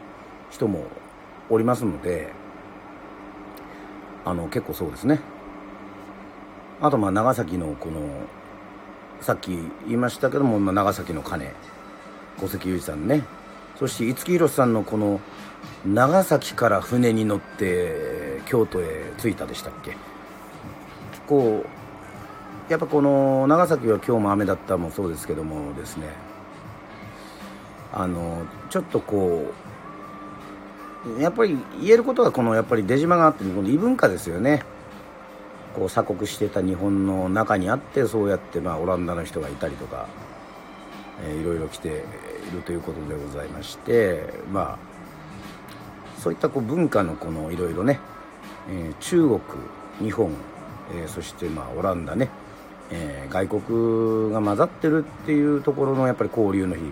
[0.50, 0.84] 人も
[1.48, 2.32] おりますので
[4.24, 5.20] あの結構そうですね。
[6.80, 8.00] あとまあ長崎のこの
[9.20, 9.50] さっき
[9.86, 11.52] 言いましたけども、まあ、長崎の鐘
[12.40, 13.24] 小関裕二さんね。
[13.76, 15.20] そして五木ひろしさんのこの
[15.86, 19.96] 長崎から船に乗って京都へ着いたでしたっけ。
[21.26, 26.08] こうやっぱこの長崎は今日も雨だったもそうですけどもですね。
[27.92, 29.52] あのちょっとこ
[31.18, 34.62] うやっぱり言えることはこのやっぱり出島があってこの異文化ですよね。
[35.78, 40.08] こう鎖国してた日本の中にあってそうやってまあオランダの人がいたりとか、
[41.24, 41.92] えー、いろいろ来てい
[42.52, 44.78] るということでございましてまあ
[46.18, 48.00] そういったこう文化のこのいろいろね、
[48.68, 49.40] えー、中国
[50.00, 50.32] 日本、
[50.92, 52.28] えー、そしてまあオランダね、
[52.90, 56.82] えー、外国が混ざってるっていうところのやっぱり交流の日、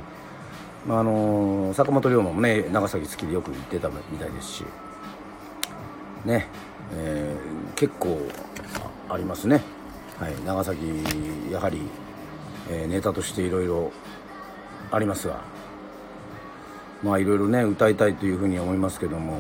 [0.87, 4.65] まあ、あの坂本龍馬もね長崎好きでよく行ってたみたいですし
[6.25, 6.47] ね、
[6.93, 8.21] えー、結構
[9.09, 9.63] ありますね、
[10.19, 10.81] はい、長崎
[11.51, 11.81] やはり、
[12.69, 13.93] えー、ネタとしていろいろ
[14.91, 15.41] ありますが。
[17.03, 19.39] まあいろいろね歌いたいというふうに思いますけども。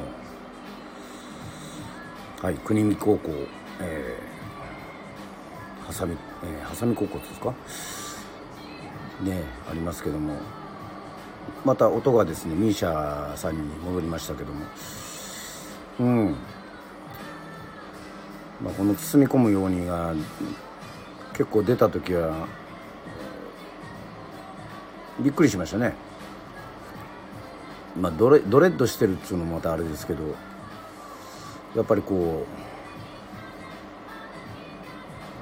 [2.43, 2.55] はい。
[2.55, 3.31] 国見高校
[3.81, 7.55] えー、はさみ、えー、はさみ高校ですか？
[9.23, 10.35] ねありますけども。
[11.65, 14.67] また音がですねミーシャさんに戻りましたけども。
[16.01, 16.37] うん。
[18.63, 20.15] まあ、この包み込むようにが
[21.33, 22.47] 結構出た時は
[25.21, 25.95] びっくりしましたね。
[28.01, 30.35] まあドレドレッドしてるっつうのもまたあれですけど
[31.75, 32.47] やっぱりこ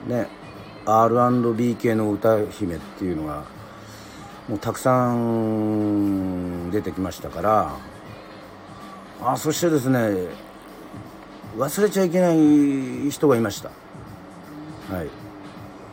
[0.07, 0.29] うね
[0.87, 3.45] R&B 系の歌姫っていうのが
[4.49, 7.77] もうたくさん出てきましたから
[9.23, 10.29] あそしてですね
[11.57, 13.71] 忘れちゃいけない人がいました。
[14.93, 15.09] はい。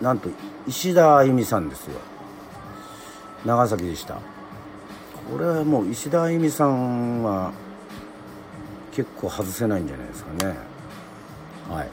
[0.04, 0.30] なんと
[0.68, 2.00] 石田あゆみさんですよ。
[3.46, 4.16] 長崎でした。
[5.30, 7.52] これはもう石田あゆみさんは
[8.92, 10.56] 結構外せないんじゃないですかね。
[11.70, 11.90] はい。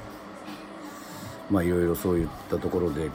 [1.51, 3.11] まあいろいろそういったところで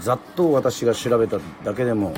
[0.00, 2.14] ざっと私が調べただけでも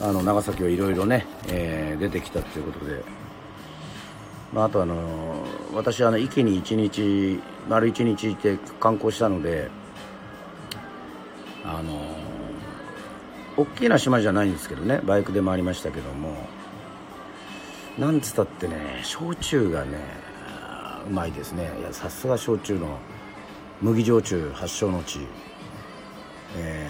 [0.00, 3.02] あの長崎はいろいろね、えー、出てきたっていうことで、
[4.52, 4.94] まあ、あとあの
[5.74, 9.68] 私はあの池に一日丸一日いて観光したので
[11.64, 12.00] あの
[13.56, 16.36] 大きな島じゃないんですけどねバイクで回りましたけども
[17.98, 19.98] なんつったってね焼酎がね
[21.06, 21.70] うまいですね。
[21.80, 22.98] いやさすが焼酎の
[23.82, 25.20] 麦焼酎発祥の地、
[26.56, 26.88] え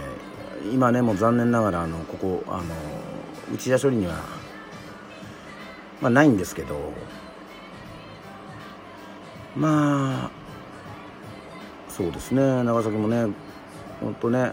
[0.73, 2.65] 今ねもう残念ながらあのここあの
[3.53, 4.15] 内田処理には、
[6.01, 6.93] まあ、ないんですけど
[9.57, 10.31] まあ
[11.89, 13.27] そうですね長崎もね
[14.01, 14.53] 本当ね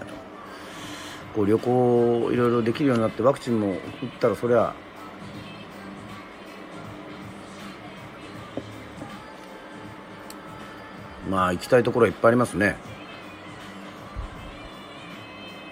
[1.36, 3.78] こう旅行いろいろできるようになってワクチンも打っ
[4.20, 4.74] たらそりゃ
[11.30, 12.76] まあ行きたいところはいっぱいありますね。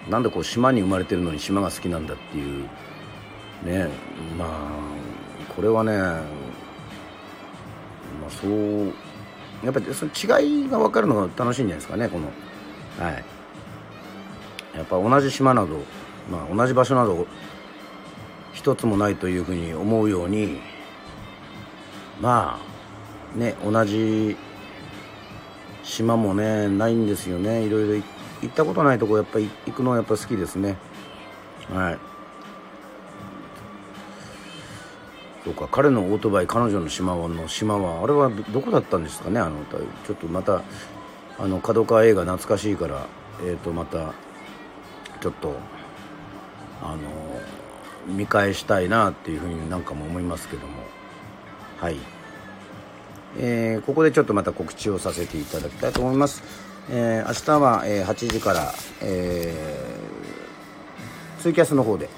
[0.08, 2.64] なんでこう島に生まれてるのに島が好きなんだっていう
[3.64, 3.88] ね
[4.36, 4.58] まあ
[5.54, 6.18] これはねま
[8.26, 8.92] あそう
[9.62, 12.26] やっぱりその違いが分かるのが楽しいんじゃないですかねこの。
[12.98, 13.24] はい。
[14.76, 15.78] やっぱ同じ島など、
[16.30, 17.26] まあ、同じ場所など
[18.52, 20.60] 一つもないというふうに思うように
[22.20, 22.60] ま
[23.34, 24.36] あね同じ
[25.82, 27.64] 島もねないんですよね。
[27.64, 28.04] いろいろ
[28.42, 30.76] 行ったことないとこやっぱり行くのはやっぱ好きですね。
[31.72, 32.09] はい。
[35.44, 39.56] そうか彼のオートバイ彼女の島はの島はあれはどこだったんですかねあの
[40.06, 40.62] ちょっとまた
[41.38, 43.06] あの角川映画懐かしいから
[43.42, 44.12] えっ、ー、とまた
[45.20, 45.54] ちょっと
[46.82, 46.98] あの
[48.14, 51.00] 見返したいなっていうふうになんかも思いますけども。
[51.80, 51.96] はい、
[53.38, 56.42] えー、ここでちょっとまた告知をさせていただきたいと思います、
[56.90, 62.10] えー、明日は、え8時から、えー、ツイキャスの方で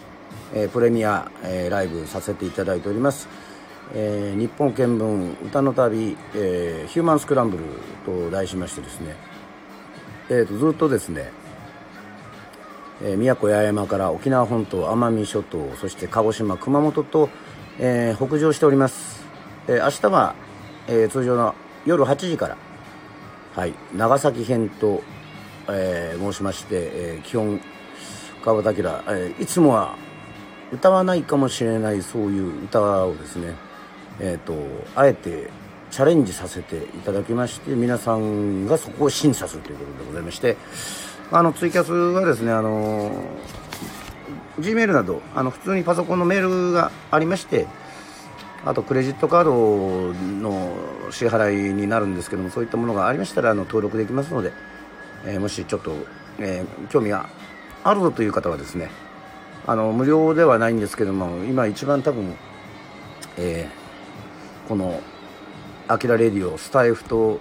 [0.55, 3.28] えー、プレミア、えー、ライブさせていただいております、
[3.94, 7.64] えー、日本見聞歌の旅、えー、ヒューマンスクランブル
[8.05, 9.16] と題しましてですね、
[10.28, 11.30] えーと、ずっとですね、
[13.03, 17.30] えー、宮古八重山から沖縄本島奄美諸島そして鹿児島熊本と、
[17.78, 19.24] えー、北上しております、
[19.68, 20.34] えー、明日は、
[20.88, 21.55] えー、通常の
[21.86, 22.57] 夜8時から
[23.55, 25.03] はい長崎編と、
[25.68, 27.61] えー、申しまして、えー、基本
[28.42, 29.96] 川端明、えー、いつもは
[30.73, 33.55] 歌わないかもしれないそういう歌をですね
[34.20, 34.55] え、ー、と
[34.95, 35.51] あえて
[35.91, 40.57] チャレンジさせていただきまして皆さんがそこを審査するということでございまして
[41.31, 43.12] あのツイキャスはですねあの
[44.59, 47.66] G メールなどあの普通にパソコンのメールがありまして
[48.64, 50.75] あとクレジットカードの
[51.11, 54.53] 支払いになるんですけどもそういったものがありましたらあの登録できますので、
[55.27, 55.95] えー、もしちょっと、
[56.39, 57.29] えー、興味が
[57.83, 58.91] あるぞという方はですね
[59.67, 62.35] あの無料ではないんですけども今一番多分、
[63.37, 65.01] えー、この
[65.87, 67.39] 「アキラレディオ」スタイフと、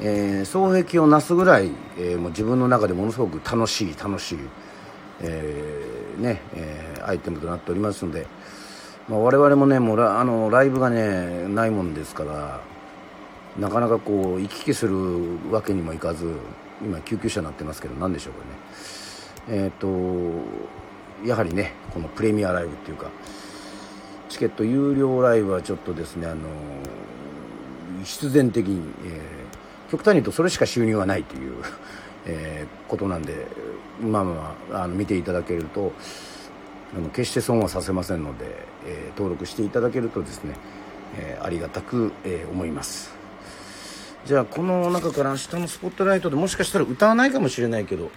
[0.00, 4.38] えー、双璧をなすぐらい、えー、もう自分の中でものすごく楽しい楽しい、
[5.20, 8.26] えー、ねえー、アイテムとなっておりますので、
[9.08, 12.60] まあ、我々もねもうラあのライブがねないもんですから
[13.58, 14.96] なかなかこう行き来する
[15.50, 16.30] わけにもいかず
[16.82, 18.46] 今救急車になってますけど何でしょうかね。
[19.48, 19.86] えっ、と
[21.24, 23.10] やはりねこのプレミアライブっていうか
[24.28, 26.48] チケット有料ライブはちょっとですねあの
[28.04, 31.54] 必然的に、えー、極端に言うとそれしか収入はないという、
[32.26, 33.46] えー、ことなんで
[34.00, 35.92] まあまああの見ていただけると
[36.96, 38.44] あの決して損はさせませんので、
[38.86, 40.54] えー、登録していただけるとですね、
[41.16, 43.16] えありがたく、え思います。
[44.26, 48.10] じゃあこの中から明日のスポットライトでもしかしたら歌わないかもしれないけど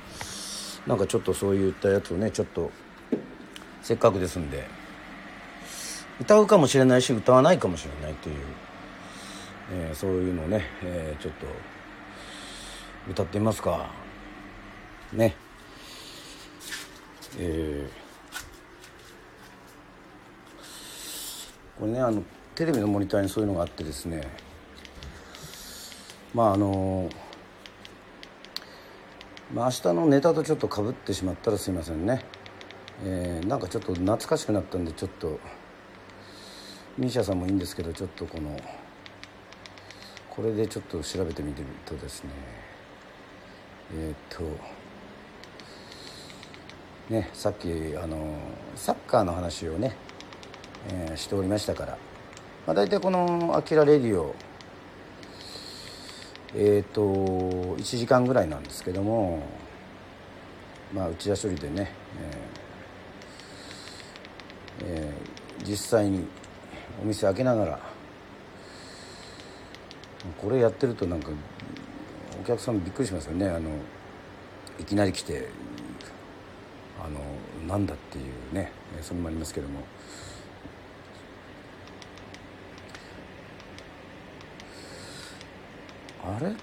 [0.87, 2.71] なんかちょっとそういったやつをねちょっと
[3.89, 4.67] せっかくですんで。
[6.21, 8.35] 歌うかもしれないし歌わないかもしれないという、
[9.71, 11.47] えー、そういうのをね、えー、ちょっと
[13.09, 13.89] 歌ってみますか。
[15.11, 15.35] ね。
[17.39, 17.89] えー、
[21.79, 22.21] これねあの
[22.53, 24.21] テレビのモニターにそういうのがあってですね。
[26.35, 27.09] まああの
[29.51, 32.23] まあ明日のネタとちょっとかぶってしまったらすいませんね。
[33.05, 35.39] えー、なんかちょっと懐かしくなったんでちょっと
[36.97, 38.59] ミーシャさんもいいんですけどちょっとこの
[40.29, 42.29] これでちょっと調べてみるとですね
[43.95, 44.43] えっ、と
[47.09, 48.37] ねさっきあの
[48.75, 49.95] サッカーの話をね、
[50.89, 51.97] えー、しておりましたから、
[52.67, 54.35] まあ、大体この「アキラレディオ」
[56.53, 59.41] えっ、と1時間ぐらいなんですけども
[60.93, 62.59] まあ内田処理でね、えー
[64.82, 66.25] えー、実際に
[67.01, 67.80] お店開けながら
[70.41, 71.30] これやってるとなんか
[72.41, 73.47] お客さんびっくりしますよね。
[73.49, 73.69] あの
[74.80, 75.47] いきなり来て
[77.01, 77.19] あの
[77.67, 78.71] なんだっていうね。
[79.01, 79.80] それもありますけども。
[86.23, 86.53] あれ？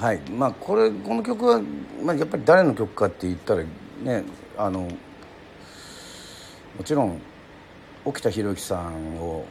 [0.00, 0.20] はい。
[0.30, 1.60] まあこれこの曲は、
[2.02, 3.62] まあ、やっぱり誰の曲かって言ったら
[4.02, 4.24] ね
[4.56, 4.90] あのも
[6.84, 7.20] ちろん
[8.06, 9.44] 沖田博之さんを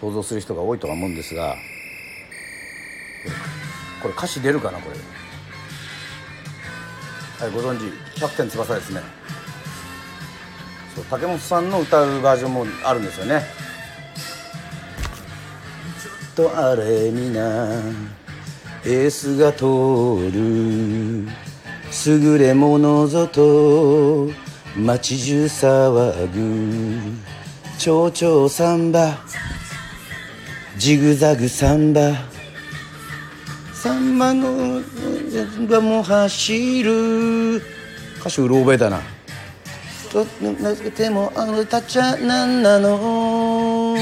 [0.00, 1.56] 想像する人が多いとは思うんですが
[4.00, 4.96] これ歌詞出るかなこれ。
[7.44, 7.84] はいご存知
[8.18, 9.02] キャプテン翼ですね。
[10.94, 13.42] そう竹本さんの歌うバージョンもあるんですよね。
[16.34, 17.82] ちょっとあれにな
[18.84, 21.28] エースが通る。
[22.06, 24.30] 優れものぞと
[24.76, 26.98] 街中騒ぐ。
[27.78, 29.18] 蝶々サンバ
[30.76, 32.12] ジグザグサンバ
[33.74, 34.80] サンバの
[35.66, 37.56] がも走る。
[38.20, 39.00] 歌詞うろ覚えだな。
[40.10, 43.96] と名付けてもあのたちゃなんなの。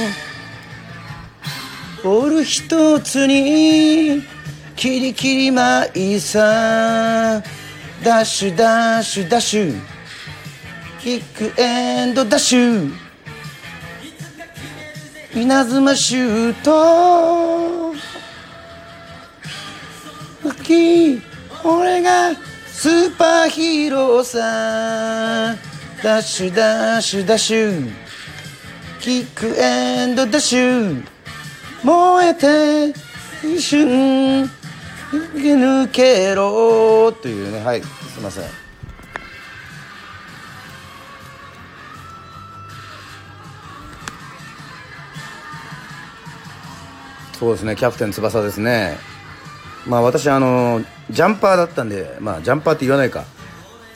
[2.05, 4.22] ボール一つに
[4.79, 7.43] キリキリマイさ
[8.05, 9.81] ダッシュダッシュダッシュ。
[11.01, 12.92] kick and dash。
[15.35, 17.93] 稲妻シュート。
[21.64, 22.31] 俺が
[22.68, 25.57] スーパーヒーローさ
[26.05, 27.91] ダッシュダッシュダッシュ。
[29.01, 31.05] キックエンドダッシュ。
[31.83, 32.95] 燃えて
[33.43, 34.57] 一瞬。
[35.11, 37.64] 抜けろというね。
[37.64, 37.82] はい。
[37.82, 38.44] すいません。
[47.38, 47.76] そうですね。
[47.76, 48.96] キャプテン翼ですね。
[49.86, 53.24] まあ私あのジャンパーだったんでまあジャンパーって言わないか。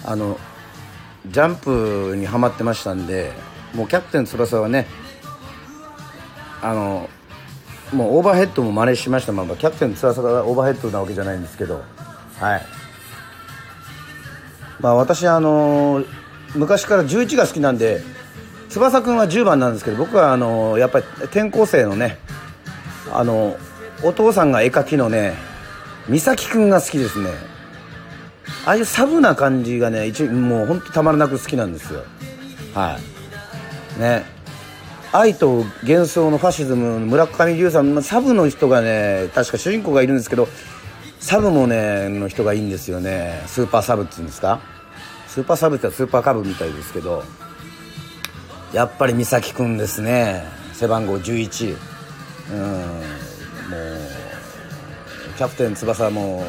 [0.05, 0.39] あの
[1.27, 3.33] ジャンプにはまってましたんで
[3.75, 4.87] もうキャプテン翼はね
[6.61, 7.09] あの
[7.93, 9.33] もうオーバーヘッドも真似しました。
[9.33, 11.83] まあキャプテン翼がオーバーヘッドなわけじゃないんですけど。
[12.39, 12.63] はい。
[14.81, 16.03] まあ私あの
[16.55, 18.03] 昔から11が好きなんで
[18.69, 22.19] 翼くんは10番なんですけど僕はあのやっぱり転校生のね
[23.13, 23.57] あの
[24.03, 25.35] お父さんが絵描きのね
[26.09, 27.31] 美咲くんが好きですね。
[28.65, 32.03] ああいうサブな感じがね一応もうほんとたまらなく好きなんですよ。
[32.75, 32.99] は
[33.99, 34.01] い。
[34.01, 34.25] ね。
[35.13, 40.49] 愛と幻想のファシズム村上龍さんサブの人がね確か主人公がいるんですけど
[41.21, 43.43] サブもねの人がいいんですよね。
[43.47, 44.61] スーパーサブっていうんですか？
[45.29, 47.23] スーパーサブってスーパーカブみたいですけど
[48.73, 50.45] やっぱり美咲くんですね。
[50.73, 51.77] 背番号11
[52.51, 52.99] うんもう
[55.37, 56.45] キャプテン翼も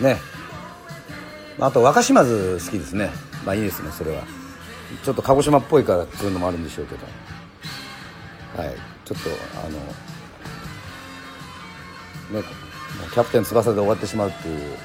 [0.00, 0.18] ね。
[1.60, 3.10] あと若島津好きですね。
[3.46, 4.24] まあいいですねそれは。
[5.04, 7.06] ちょっと鹿児島っぽいからっていうのもあるんでしょうけど。
[8.62, 8.76] はい。
[9.04, 9.78] ちょっとあの
[12.40, 12.46] ね
[13.12, 14.76] キャプテン翼で終わってしまうっていう。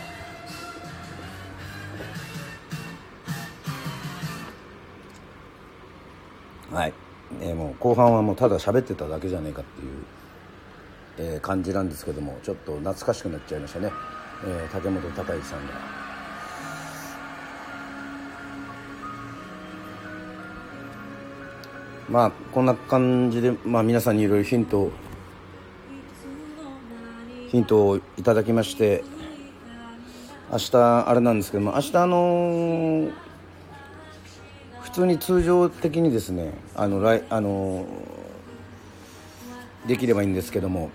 [6.71, 6.93] はい、
[7.41, 13.91] えー、もう後半はもうただ喋ってただけじゃねえかっていう、えー、感じなんですけどもちょっと懐かしくなっちゃいましたね、
[14.45, 16.06] えー、竹本孝之さんが。
[22.09, 24.91] まあこんな感じで、まあ、皆さんにいろいろヒントを
[27.49, 29.03] ヒントをいただきまして
[30.51, 30.77] 明日
[31.09, 33.09] あれなんですけども明日あの、
[34.81, 37.85] 普通に通常的にですねあの来あの、
[39.85, 40.89] できればいいんですけども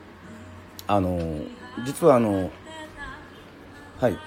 [0.86, 1.18] あの、
[1.84, 2.50] 実はあの
[3.98, 4.18] はい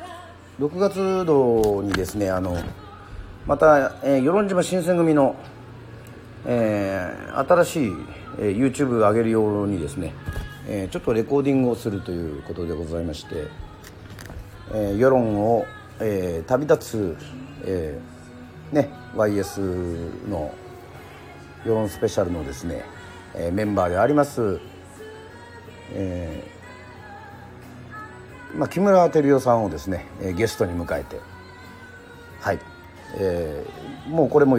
[0.59, 2.57] 6月度にですねあの
[3.47, 5.36] また、えー、与論島新選組の
[6.46, 7.93] えー、新しい、
[8.39, 10.14] えー、YouTube 上げるようにですね、
[10.68, 13.48] えー、ちょっとレコーディングをするということでございまして、
[14.74, 15.66] えー、世論を、
[16.00, 17.18] えー、旅立つ、
[17.64, 20.54] えー、ね YS の
[21.66, 22.84] 世論スペシャルのですね、
[23.34, 24.60] えー、メンバーであります、
[25.93, 26.56] えー
[28.58, 31.20] まあ、木村照代さんをですね、えー、ゲストに迎えて
[32.39, 32.60] はい、
[33.18, 34.58] えー、もうこれも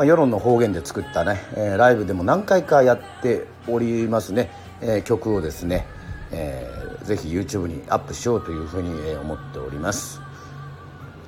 [0.00, 5.86] まあ、世論の方言で作ったね、えー、ライブでも何回かやっておりますね、えー、曲をですね、
[6.32, 10.22] えー、ぜひ YouTube にアップしようというふうに、えー、思っております。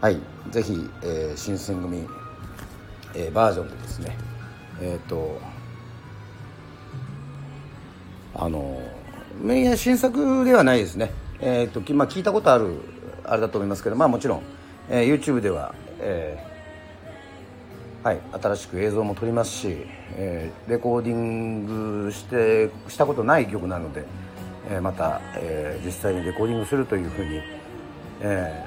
[0.00, 0.16] はい
[0.48, 2.06] ぜひ、えー、新選組、
[3.14, 4.16] えー、バージョンでですね
[4.80, 5.38] えっ、ー、と
[8.34, 8.80] あの
[9.44, 11.10] いや新作ではないですね。
[11.40, 12.76] えっ、ー、とまあ聞いたことある
[13.24, 14.42] あれだと思いますけどまあもちろん、
[14.88, 16.51] えー、YouTube では、えー
[18.02, 19.76] はい、新しく映像も撮りますし、
[20.16, 24.04] えー、レコーディングしてしたことない曲なので、
[24.68, 27.40] えまた、え実際にレコーディングするというふうに、
[28.20, 28.64] え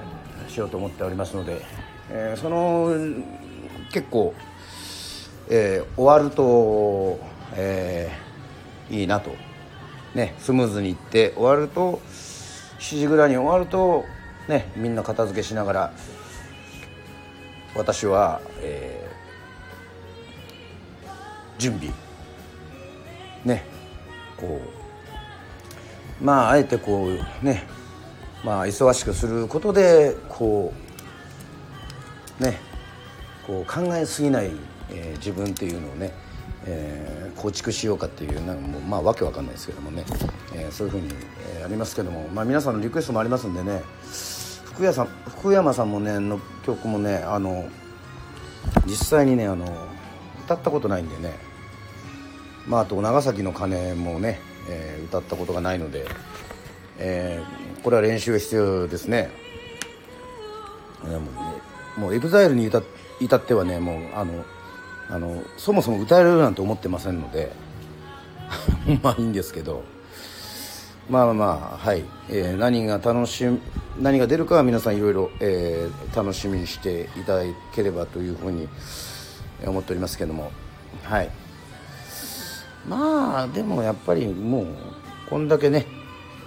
[0.47, 1.61] しようと思っておりますので、
[2.09, 2.93] えその
[3.91, 4.33] 結構、
[5.49, 7.19] え終わると、
[7.57, 8.09] え
[8.89, 9.31] いいなと。
[10.15, 12.01] ねスムーズにいって終わると
[12.79, 14.05] 7時ぐらいに終わると
[14.47, 15.93] ねみんな片付けしながら
[17.75, 19.04] 私は、え、
[21.57, 21.93] 準備。
[23.43, 23.65] ね。
[24.37, 24.61] こ
[26.21, 26.23] う。
[26.23, 27.67] まああえてこうね。
[28.43, 30.73] まあ忙しくすることでこ
[32.39, 32.59] うね。
[33.45, 34.49] こう考えすぎない、
[34.89, 36.11] えー、自分っていうのをね
[36.67, 40.03] えー、構築しようかっていうなんかもうまあわけわかんないですけどもね、
[40.53, 41.09] えー、そういうふうに、
[41.57, 43.81] えー、ありますけども、まあ、皆さんのリクエストもありますんでね。
[44.65, 47.69] 福山さん福山さんもねの曲もねあの
[48.85, 49.65] 実際にねあの
[50.45, 51.33] 歌ったことないんでね。
[52.67, 54.39] まああと長崎の鐘もね、
[54.69, 56.05] えー、歌ったことがないので、
[56.97, 59.29] えー、これは練習が必要ですね。
[61.03, 61.19] もうね
[61.97, 64.45] もうエグザイルに至ってはねもうあの
[65.09, 67.51] あのそもそも歌えるなんて思ってませんので
[69.03, 69.83] まあいいんですけど。
[71.07, 73.45] まあまあはい、えー、何が楽し
[73.99, 75.29] 何が出るかは皆さんいろいろ、
[76.15, 77.43] 楽しみにしていただ
[77.73, 78.67] ければというふうに
[79.65, 80.51] 思っておりますけども。
[81.03, 81.29] はい。
[82.87, 84.67] まあでもやっぱりもう
[85.29, 85.87] こんだけね、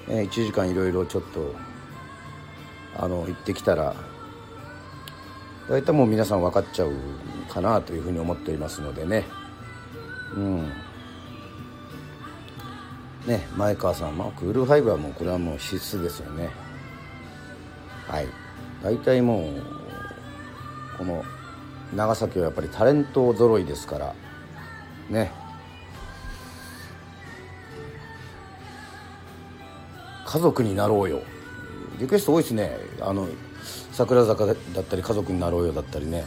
[0.06, 1.54] 1時間いろいろちょっと
[2.96, 3.94] あの行ってきたら
[5.68, 6.92] 大体もう皆さん分かっちゃう
[7.48, 9.24] かなというふうに思っておりますのでね。
[10.34, 10.68] うん。
[13.26, 16.48] ね前川さん、まあ、クールファイブはもうこれはもう必須ですよね。
[18.06, 18.26] はい。
[18.82, 19.62] 大体もう
[20.96, 21.22] この
[21.94, 24.14] 長崎はやっぱりタレント揃いですから
[25.10, 25.32] ね。
[30.26, 31.22] 家族になろうよ。
[31.98, 32.76] リクエスト多いですね。
[33.00, 33.26] あの
[33.92, 36.24] 桜坂だったり家族になろうよだったりね。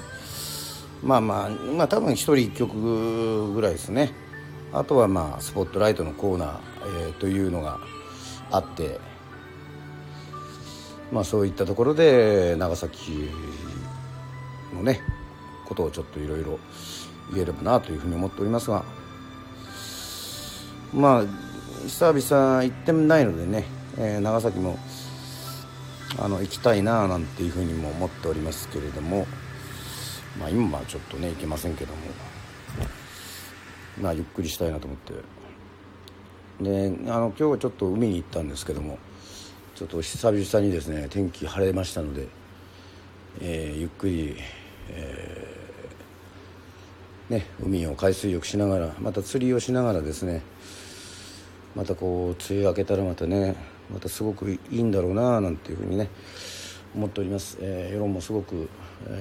[1.03, 4.11] まあまあまあ多分1人1曲ぐらいですね。
[4.73, 6.59] あとはまあスポットライトのコーナー、
[7.07, 7.77] えー、というのが
[8.49, 8.99] あって
[11.11, 13.29] まあそういったところで長崎
[14.73, 15.01] のね
[15.71, 16.59] ことをちょっといろいろ
[17.31, 18.83] 言えればなというふうに思っておりますが
[20.93, 21.23] まあ
[21.87, 23.63] 久々行ってないのでね、
[23.97, 24.77] えー、長崎も
[26.19, 29.25] あの行きたいななんていうふうにも思っておりますけれども、
[30.37, 32.01] まあ、今はちょっとね行けませんけども、
[34.01, 35.13] まあ、ゆっくりしたいなと思って。
[36.61, 38.99] であの今日はちょっと海に行ったんですけども
[39.73, 42.27] ちょっと久々にですね天気晴れましたので、
[43.39, 44.35] えー、ゆっくり、
[44.89, 45.60] えー、
[47.29, 50.41] ね、海を海水浴しながらまた釣りをしながらですね
[51.75, 53.55] またこう梅雨明けたらまたね
[53.93, 56.09] またすごくいいんだろうななんていうふうにね
[56.93, 58.69] 思っております、えー、世論もすごく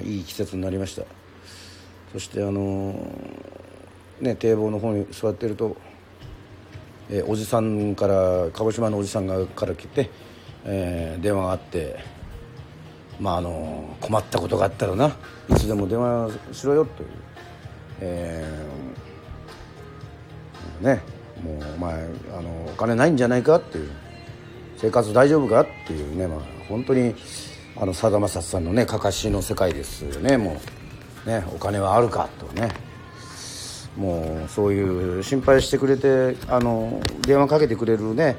[0.04, 1.04] いい季節になりました。
[2.12, 5.76] そしてあのー、ね堤防の方に座ってると、
[7.08, 10.10] えー、おじさんから鹿児島のおじさんがから来て、
[10.64, 12.00] えー、電話があって
[13.20, 15.16] まああの困ったことがあったらな
[15.50, 17.08] いつでも電話しろよという、
[18.00, 21.02] えー、ね
[21.42, 23.90] もうお前あのお金ないんじゃないかっていう
[24.76, 27.14] 生活大丈夫かっていうね、まあ、本当に
[27.76, 30.36] あのさだまさしさんのねかかしの世界ですよね。
[30.36, 30.60] も
[31.26, 32.90] うねお金はあるかとね。
[33.96, 38.36] もうそういう心配してくれてあの電話かけてくれるね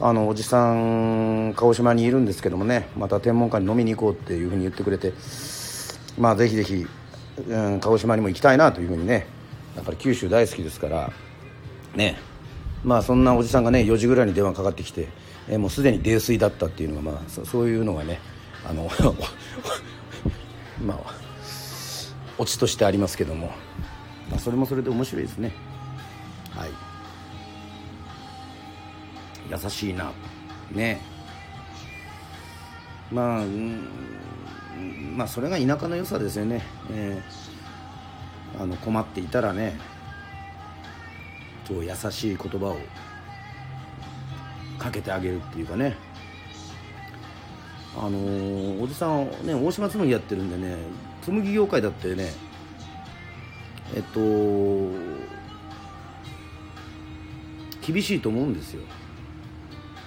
[0.00, 5.12] あのおじさん鹿児島にいるんですけどもねまた天文館に飲みに行こうっていうふうに言ってくれて
[6.18, 6.86] まあぜひぜひ、
[7.38, 9.26] うん、鹿児島にも行きたいなというふうにね
[9.76, 11.12] やっぱり九州大好きですから
[11.94, 12.18] ね
[12.84, 15.08] まあそんなおじさんがね4時ぐらいに電話かかってきて
[15.48, 18.20] え、もうすでに泥酔だったっていうのが、まあ、そそういうのがね
[18.68, 18.90] あの
[20.84, 21.14] まあ
[22.38, 23.48] オチとしてありますけども、
[24.30, 25.52] まあ、それもそれで面白いですね。
[26.50, 26.70] はい。
[29.50, 30.10] 優しいな。
[30.72, 31.02] ね。
[33.12, 33.88] まあ、うん、
[35.16, 39.78] まあそれが田舎の良さですよね、えー、あの困っていたらね
[41.66, 42.76] と優しい言葉を
[44.78, 45.96] かけてあげるっていうかね。
[47.96, 50.76] あのー、おじさんね大島紬やってるんでね
[51.22, 52.32] 紬業界だってね
[53.94, 54.20] えっと
[57.84, 58.82] 厳しいと思うんですよ。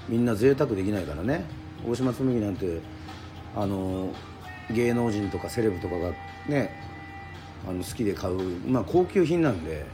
[0.07, 1.45] みんな贅沢できないからね。
[1.85, 2.79] 大島紬なんて
[3.55, 4.13] あの
[4.73, 6.11] 芸能人とかセレブとかが
[6.47, 6.71] ね
[7.67, 9.85] あの好きで買う、まあ、高級品なんで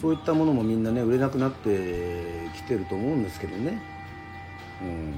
[0.00, 3.82] そういったものもみんなね売れなくなってきてると思うんですけどね。
[4.80, 5.14] うん。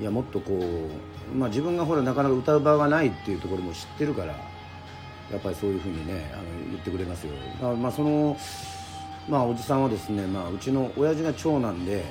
[0.00, 0.88] いやもっとこ
[1.32, 4.34] うまあ自分がほらなかなか歌う場がないっていうところも知ってるから
[5.30, 7.34] やっぱりそういうふうにねあの言ってくれますよ。
[7.62, 8.36] あまあその
[9.28, 12.04] まあおじさんはですね、まあ、うちの親父が長男で、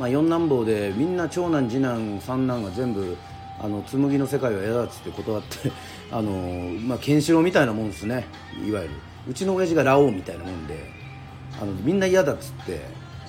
[0.00, 3.18] まあ、四男坊でみんな長男次男三男が全部
[3.60, 5.70] あの紬の世界は嫌だっつって断って
[6.10, 6.32] あの、
[6.80, 8.24] まあ、ケンシロウみたいなもんですね。
[8.66, 8.94] いわゆる。
[9.28, 10.90] うちの親父がラオウみたいなもんで
[11.60, 12.80] あのみんな嫌だっつって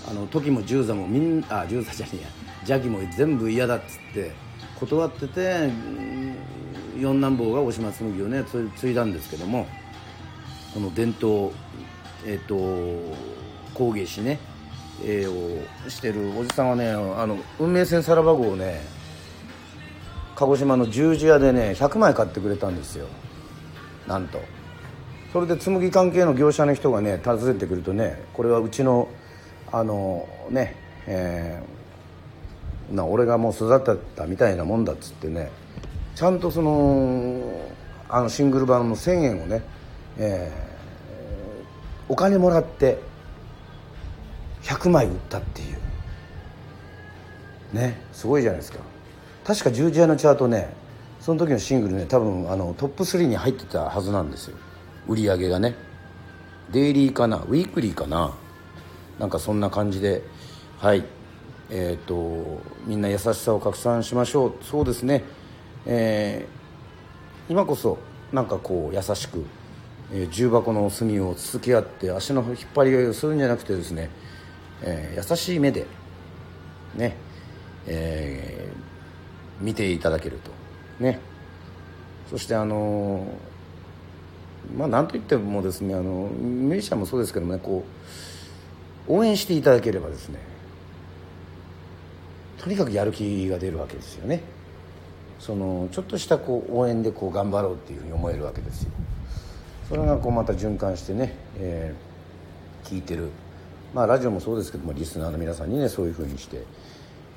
[0.09, 2.27] あの時も十座もみんあ十座じゃねえや。
[2.61, 4.31] 邪気も全部嫌だっつって
[4.79, 5.69] 断ってて
[6.97, 8.45] 四男坊が大島紬をね
[8.77, 9.67] 継いだんですけども
[10.73, 11.51] この伝統
[12.25, 12.55] えっ、ー、と
[13.73, 14.39] 工芸士ね。
[15.05, 18.81] 絵をしてるおじさんはねあの運命線さらば号をね
[20.35, 23.07] 鹿児島の十字屋でね100枚買ってくれたんですよ。
[24.07, 24.39] なんと。
[25.31, 29.07] それで紬関係の業者の人がね訪ねてくるとねこれはうちの
[29.71, 30.75] あのね
[31.07, 35.51] えー、な俺がもう育てたみたいなもんだっつってね
[36.15, 37.69] ちゃんとその
[38.09, 39.63] あのシングル版の1000円をね、
[40.17, 42.99] えー、お金もらって
[44.63, 45.77] 100枚売ったっていう。
[47.73, 48.79] ねすごいじゃないですか。
[49.43, 50.73] 確か十字屋のチャートね
[51.19, 54.57] その時のシングルね多分あのトップ3に入ってたはずなんですよ。
[55.07, 55.75] 売り上げがね。
[56.71, 58.33] デイリーかなウィークリーかな。
[59.19, 60.23] なんかそんな感じで。
[60.79, 61.03] はい。
[61.69, 64.53] えっ、ー、とみんな優しさを拡散しましょう。
[64.61, 65.23] そうですね。
[65.85, 67.97] えー、今こそ
[68.31, 69.45] なんかこう優しく、
[70.13, 74.09] えー、重箱の隅を続け合って足の引っ張り合いをするんじゃなくてですね、
[74.83, 75.85] えー、優しい目で
[76.95, 77.15] ね、
[77.87, 80.51] えー、見ていただけると。
[81.03, 81.19] ね。
[82.29, 83.25] そしてあの
[84.77, 87.83] まあ何といってもですねあのミュージシャンもそうですけどもねこ
[89.07, 90.39] う応援していただければですね
[92.57, 94.43] とにかくやる気が出るわけですよね。
[95.39, 98.91] そのちょっとしたこう応援でこう頑張ろうっていうふうに思えるわけですよ。
[99.89, 103.31] それがこうまた循環してね、えー、聞いてる
[103.93, 106.63] まあラジオもそうですけどもリスナーの皆さんにねそういうふうにして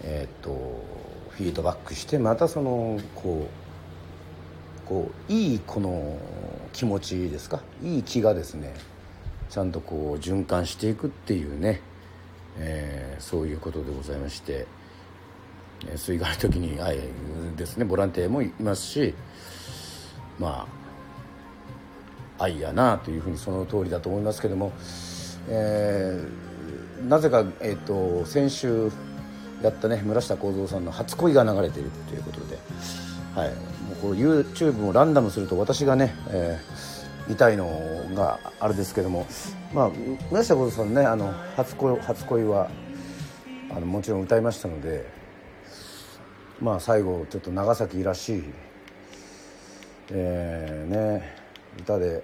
[0.02, 0.84] えー、っと
[1.30, 3.48] フィードバックしてまたそのこ
[4.84, 6.18] うこういいこの
[6.72, 7.61] 気持ちですか？
[7.82, 8.74] いい気がですね
[9.50, 11.80] ちゃんとこう循環していくっていうね、
[12.59, 14.66] えー、そういうことでございまして。
[15.96, 16.98] 水害の時に愛
[17.57, 19.12] ですねボランティアもいますし
[20.38, 20.66] ま
[22.38, 24.72] あ愛やなというふうにその通りだと思いますけども、
[25.49, 28.90] えー、なぜか、えーと、先週
[29.62, 32.59] やったね村下幸三さんの初恋が流れているということで、
[33.34, 33.55] はい、も
[33.92, 37.68] うこれ YouTube もランダムすると私がね、えー、見たいの
[38.14, 39.26] があれですけども、
[39.72, 39.90] まあ、
[40.30, 42.70] 村下幸三さんねあの初恋初恋は
[43.70, 45.24] あのもちろん歌いましたので。
[46.61, 48.45] まあ最後ちょっと長崎らしい、
[50.11, 51.36] えー、ね
[51.80, 52.22] 歌で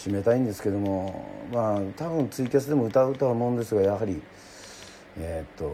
[0.00, 4.22] 締めたいんですけどもまあ多分ツイキャスでも歌うとは思うんですがやはり
[5.18, 5.64] えー、っと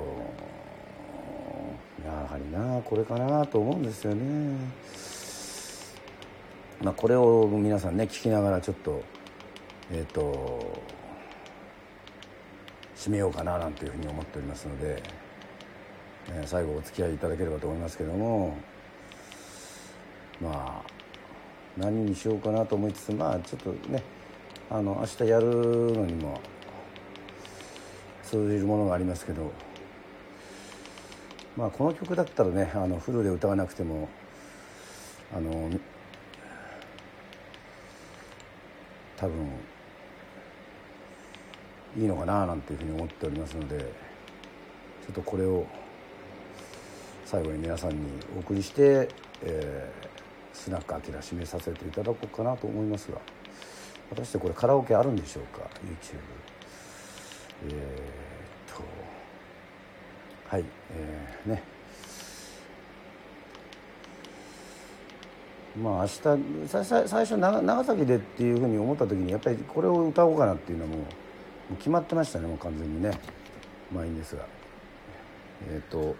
[2.04, 4.56] やはりなこれかなと思うんですよね。
[6.82, 9.02] まあ、これを皆さんね聞きながらちょっと
[9.90, 10.82] えっ、と
[12.96, 15.26] 締めようかななんていうふうに思っておりますので。
[16.32, 18.56] え最後お付き合いいただければと思いますけども
[20.40, 20.90] まあ
[21.76, 24.02] 何にしようかなと思いつつまあちょっとね
[24.68, 26.40] あの明日やるのにも
[28.24, 29.52] 通じるものがありますけど
[31.56, 34.08] まあこの曲だったらねあのフルで歌わなくても
[35.32, 35.70] あの
[39.16, 39.48] 多分
[41.96, 43.86] いいのかななんていうふうに思っておりますのでちょ
[45.12, 45.64] っとこれを
[47.24, 47.96] 最後に皆さんに
[48.36, 49.08] お送りして、
[49.42, 53.35] えー、スナックアキラ締めさせていただこうかなと思いますが。
[54.10, 56.18] 果たしてこれカラオケあるんでしょうか？YouTube
[57.68, 58.82] えー、っと
[60.48, 61.62] はいえー、ね。
[65.82, 70.96] まあ明日最最初長長崎でっていうふうに思った時にやっぱりこれを歌おうかなっていうのはも
[71.72, 73.10] う決まってましたねもう完全にね。
[73.92, 74.46] まあいいんですが。
[75.68, 76.16] えっ、と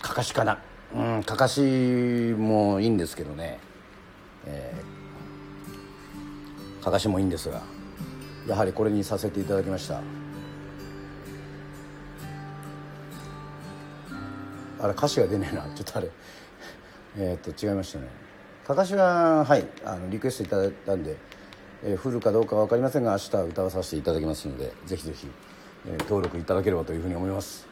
[0.00, 0.62] かかしかな。
[0.94, 1.60] うんかかし
[2.36, 3.58] もいいんですけどね。
[4.44, 5.01] えー、
[6.82, 7.62] かかしもいいんですが
[8.46, 10.00] やはりこれにさせていただきました。
[14.80, 15.62] あれ歌詞が出ねえな。
[15.76, 16.10] ちょっとあれ。
[17.16, 18.08] えっと違いましたね。
[18.66, 21.16] かかしははいあのリクエストいただいたんで、
[21.84, 25.28] えー、降るかどうかは分かりませんが明日歌わさせていただきますのでぜひぜひ、
[25.86, 27.71] えー、登録いただければというふうに思います。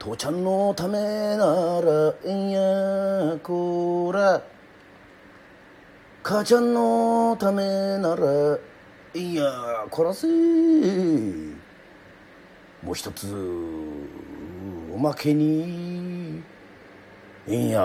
[0.00, 4.42] 父ちゃんのためならえんやこら。
[6.22, 7.62] 母ちゃんのため
[7.98, 8.58] なら
[9.12, 9.44] いや
[9.90, 10.14] こら。
[10.14, 10.26] せ
[12.82, 13.30] もう一つ
[14.94, 16.42] おまけに
[17.46, 17.82] いや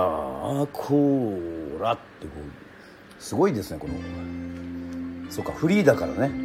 [0.71, 1.37] こ
[1.81, 3.21] らってこう。
[3.21, 3.93] すごいですねこの。
[5.29, 6.44] そうかフリーだからね。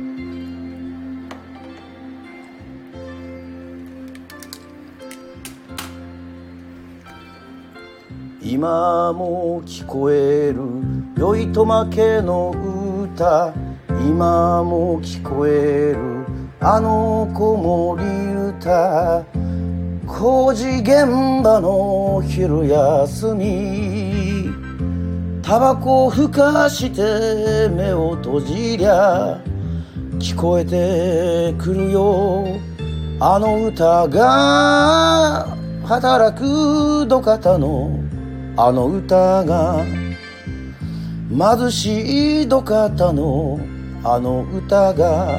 [8.51, 10.57] 今も聞こえる
[11.17, 12.53] 酔いとまけの
[13.15, 13.55] 歌。
[14.01, 16.25] 今も聞こえる
[16.59, 18.03] あの子守
[18.59, 19.25] 歌
[20.05, 24.51] 工事現場の昼休み。
[25.43, 29.41] タバコをふかして目を閉じりゃ
[30.19, 32.45] 聞こえてくるよ。
[33.21, 35.47] あの歌が
[35.85, 38.00] 働く土方の
[38.57, 39.85] あの歌が
[41.31, 43.61] 貧しい土方の
[44.03, 45.39] あの歌が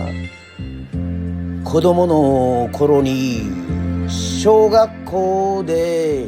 [1.64, 3.42] 子供の頃に
[4.08, 6.28] 小学校で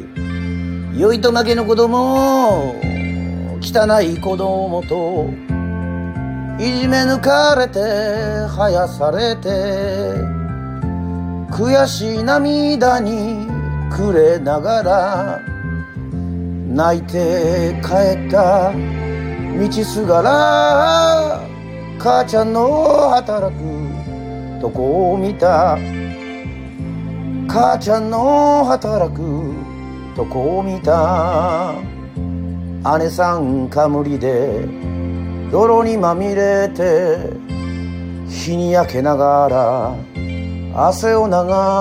[0.97, 2.73] 酔いと負けの子供
[3.61, 5.29] 汚い子供と
[6.59, 7.79] いじめ抜かれて
[8.47, 9.49] 生やされて
[11.51, 13.47] 悔しい涙に
[13.91, 15.52] 暮れながら
[16.73, 21.39] 泣いて帰った道すがら
[21.99, 23.61] 母ちゃんの働く
[24.59, 25.77] とこを見た。
[27.47, 29.53] 母ちゃんの働く
[30.15, 31.75] とこを見た。
[32.97, 34.67] 姉さんかむりで
[35.51, 37.17] 泥にまみれて
[38.27, 39.95] 日に焼けなが
[40.73, 41.33] ら汗を流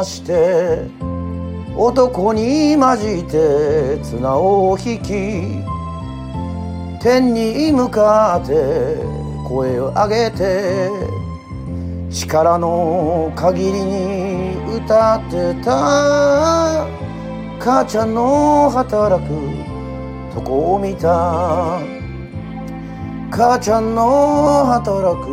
[0.04, 1.01] して
[1.76, 5.08] 男に混じって綱を引き
[7.02, 8.98] 天に向かって
[9.48, 10.90] 声を上げて
[12.10, 16.86] 力の限りに歌ってた
[17.58, 19.30] 母ちゃんの働く
[20.34, 21.80] とこを見た
[23.30, 25.26] 母ちゃんの働く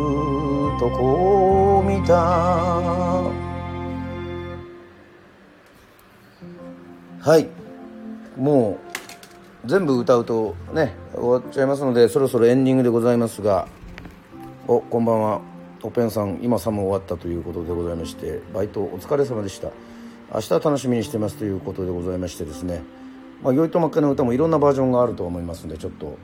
[0.80, 3.49] とこを見た。
[7.20, 7.48] はい。
[8.38, 8.78] も
[9.64, 13.68] う全部歌うとね終わっちゃいますのでそろそろエンディングでございますが
[14.66, 15.40] おこんばんは。
[15.82, 19.68] おペンさん今さも終わったということでございましてバイトお疲れ様でした。
[20.32, 22.82] 明日楽しみにしてますということでございましてですね。
[23.42, 26.16] まあ、酔いとまっかの歌もいろんなバージョンがあると思いますのでちょっと、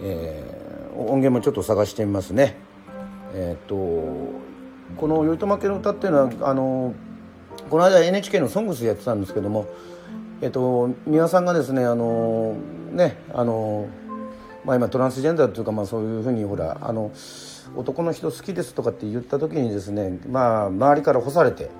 [0.00, 2.56] えー、音源もちょっと探してみますね。
[3.34, 3.74] えー、っと
[4.96, 6.94] この「酔いとまっけの歌」っていうのはあの
[7.68, 9.66] この間 NHK の「ソングスやってたんですけども
[10.42, 12.56] えっと三輪さんがですねあの
[12.92, 13.88] ねあの
[14.64, 17.12] まあ今トランスジェンダーというかまあそういうふうにほらあの
[17.76, 21.70] 男の人好きですとかって言った時にですねまあ周りから干されて、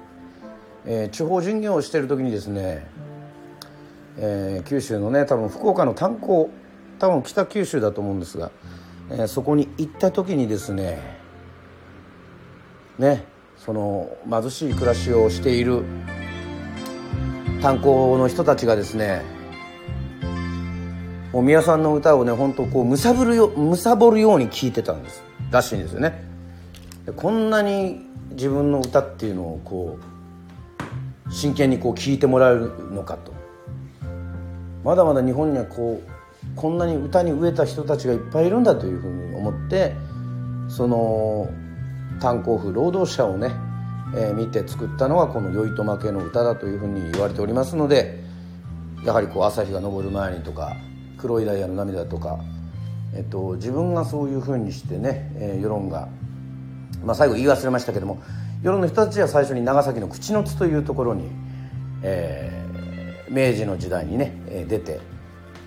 [0.85, 2.87] えー、地方巡業をしている時にですね、
[4.19, 6.51] えー、九州のね多分福岡の炭鉱
[6.99, 8.51] 多分北九州だと思うんですが、
[9.11, 11.19] えー、そこに行った時にですね
[12.99, 13.25] ね
[13.57, 15.83] その貧しい暮らしをしている
[17.61, 19.23] 炭鉱の人たちがですね
[21.33, 25.23] もう宮さんの歌をね本当こうむさぶるよむさぼるように聴いてたんです。
[25.51, 26.25] らしいんですよね。
[27.17, 29.99] こんなに自分の歌っていうのをこ
[31.29, 33.33] う真剣にこう聴いてもらえるのかと。
[34.83, 36.11] まだまだ日本にはこう
[36.57, 39.95] こんなに歌に飢えた人たちがいっぱいいるんだというふうに思って
[40.69, 41.49] その
[42.21, 43.51] 炭鉱夫労働者をね
[44.15, 48.23] えー、見て作ったのがこの「酔いと負けの歌」だというふうに言われておりますので
[49.05, 50.77] やはりこう朝日が昇る前にとか
[51.19, 52.39] 「黒いダイヤの涙」とか、
[53.15, 56.09] えっと、自分がそういうふうにしてね、えー、世論が、
[57.05, 58.19] まあ、最後言い忘れましたけども
[58.63, 61.31] 世論の人たちは最初に長崎の口の津というところに、
[62.03, 65.01] えー、明治の時代にね、えー、出て、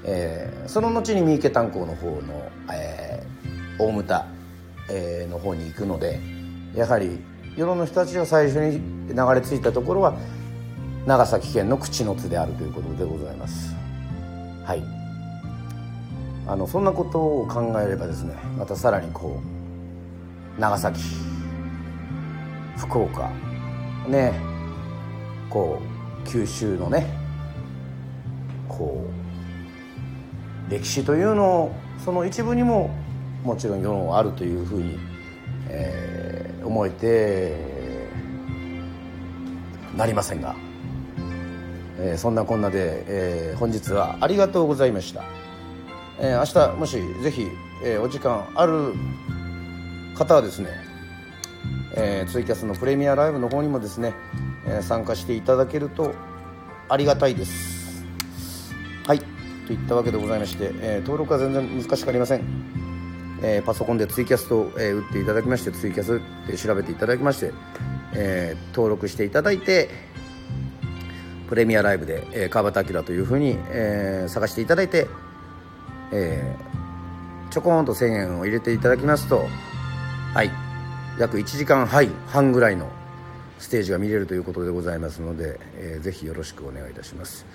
[0.03, 4.25] えー、その後に三池炭鉱の方の、えー、大牟田、
[4.91, 6.19] えー、の方に行くので
[6.75, 7.19] やはり
[7.55, 10.17] 世論の人たちが最初に流れ着いたところは
[11.05, 13.75] 長崎県の口の津であるということでございます。
[14.63, 14.83] はい。
[16.47, 19.39] あのそんなことを考えればですねまたさらにこ
[20.57, 20.99] う長崎
[22.77, 23.31] 福岡
[24.07, 24.33] ね
[25.49, 27.07] こう九州のね
[28.67, 29.05] こ
[30.67, 32.89] う歴史というのをその一部にも
[33.43, 34.97] もちろん世論はあるというふうに、
[35.69, 36.22] えー、
[36.63, 37.83] 思えて
[39.95, 40.55] なりませんが、
[41.99, 45.23] えー、そんなこんなで、えー、本日はありがとうございました、
[46.19, 47.47] えー、明日もしぜひ、
[47.83, 48.93] え、お時間ある
[50.15, 50.69] 方はですね、
[51.95, 54.13] え、ツイキャスのプレミアライブの方にもですね、
[54.67, 56.13] え、参加していただけると
[56.89, 58.03] ありがたいです。
[59.05, 59.19] はい。
[59.67, 62.41] といったわけでございまして、え、登録は全然難しくありません、
[63.43, 67.51] えー、パソコンでツイキャスと、えー、打っていただきましてツイキャスで調べていただきまして、
[68.15, 69.89] えー、登録していただいて
[71.49, 75.07] プレミアライブで、えー、川端明というふうに、えー、探していただいて、
[76.13, 79.45] えー、ちょこんと1000円を入れていただきますと
[80.33, 80.49] はい
[81.19, 82.89] 約1時間半ぐらいの
[83.59, 87.45] ステージが見れるということでございますので、えー、ぜひよろしくお願いいたします、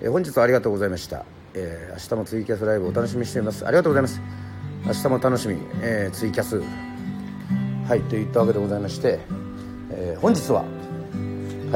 [0.00, 1.24] えー、本日はありがとうございました、
[1.54, 3.66] えー、明日もツイキャスライブお楽しみにしています。
[3.66, 4.41] ありがとうございます。
[4.84, 6.62] 明日も楽しみ、えー、ツイキャス。
[7.88, 9.20] はいといったわけでございまして、
[9.90, 10.66] えー、本日はは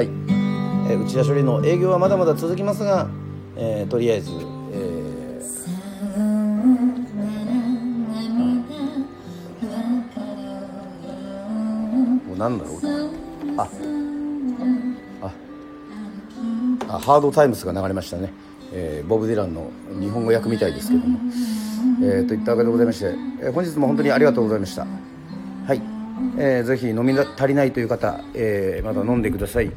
[0.02, 3.08] い、えー、内田処理の営業はまだまだ続きますが、
[3.56, 6.18] えー、とりあえず、えー、
[12.28, 12.80] もう何だろう
[13.58, 13.68] あ
[15.22, 15.30] あ
[16.88, 18.32] あハードタイムスが流れましたね、
[18.72, 21.18] えー、ボブ・ディランの日本語訳みたいですけども、
[22.02, 23.06] えー、といったわけでございまして、
[23.40, 24.86] えー、本日も本当にありがとうございました。
[25.66, 25.82] はい、
[26.38, 29.72] えー、ぜひ飲み足りないという方、えー、まだ飲んでください。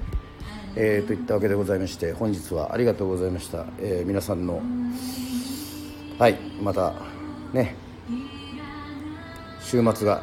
[0.75, 4.61] えー、といったわけでございまして本日はありがとうございました、えー、皆さんの
[6.19, 6.35] はい。
[6.61, 6.93] また
[7.53, 7.75] ね。
[9.61, 10.21] 週末が。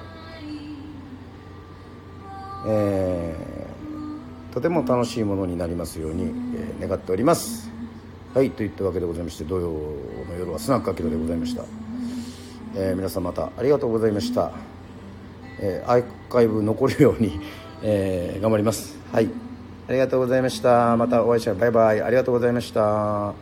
[2.68, 6.24] えー、とても楽しいものになりますように、
[6.54, 7.70] えー、願っております。
[8.34, 8.50] はい。
[8.50, 11.62] といったわけでございまして土曜の夜はスナックアキラでございました、
[12.78, 14.52] えー、皆さんまたありがとうございました、
[15.60, 17.40] えー、アーカイブ残るように、
[17.82, 18.98] えー、頑張ります。
[19.10, 19.30] はい。
[19.88, 20.94] ありがとうございました。
[20.96, 21.60] またお会いしましょう。
[21.60, 22.02] バイバイ。
[22.02, 22.82] ありがとうございました。
[22.82, 23.34] は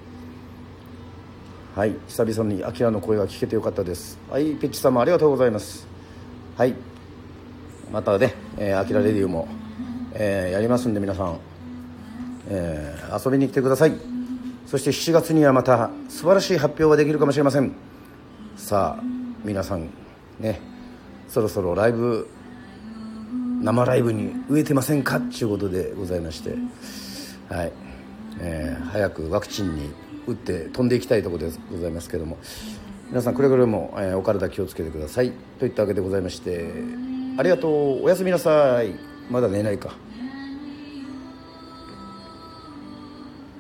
[1.78, 1.97] い。
[2.07, 4.20] 久々にアキラの声が聞けてよかったです。
[4.30, 4.55] はい。
[4.55, 5.89] ペッチさんもありがとうございます。
[6.57, 6.74] はい。
[7.91, 9.49] またね、えー、アキラレディオも、
[10.12, 11.39] えー、やりますんで皆さん、
[12.49, 13.95] えー、遊びに来てください。
[14.66, 17.72] そして7月にはまた素晴らしい発表ができるかもしれません。
[18.57, 19.90] さあ皆さん
[20.40, 20.61] ね
[21.28, 22.28] そろそろライブ
[23.62, 25.18] 生ライブに植えてませんか？
[25.18, 26.55] っていうことでございまして。
[27.49, 27.72] はい、
[28.40, 29.90] えー、早くワクチンに
[30.26, 32.38] 打って飛んでいきたいところでございますけども。
[33.11, 35.32] 皆さんくれぐれも、えー、お体気をつけてください。
[35.59, 36.66] といったわけでございまして。
[37.38, 38.05] ありがとう。
[38.05, 38.95] おやすみなさい。
[39.30, 39.95] まだ寝ないか。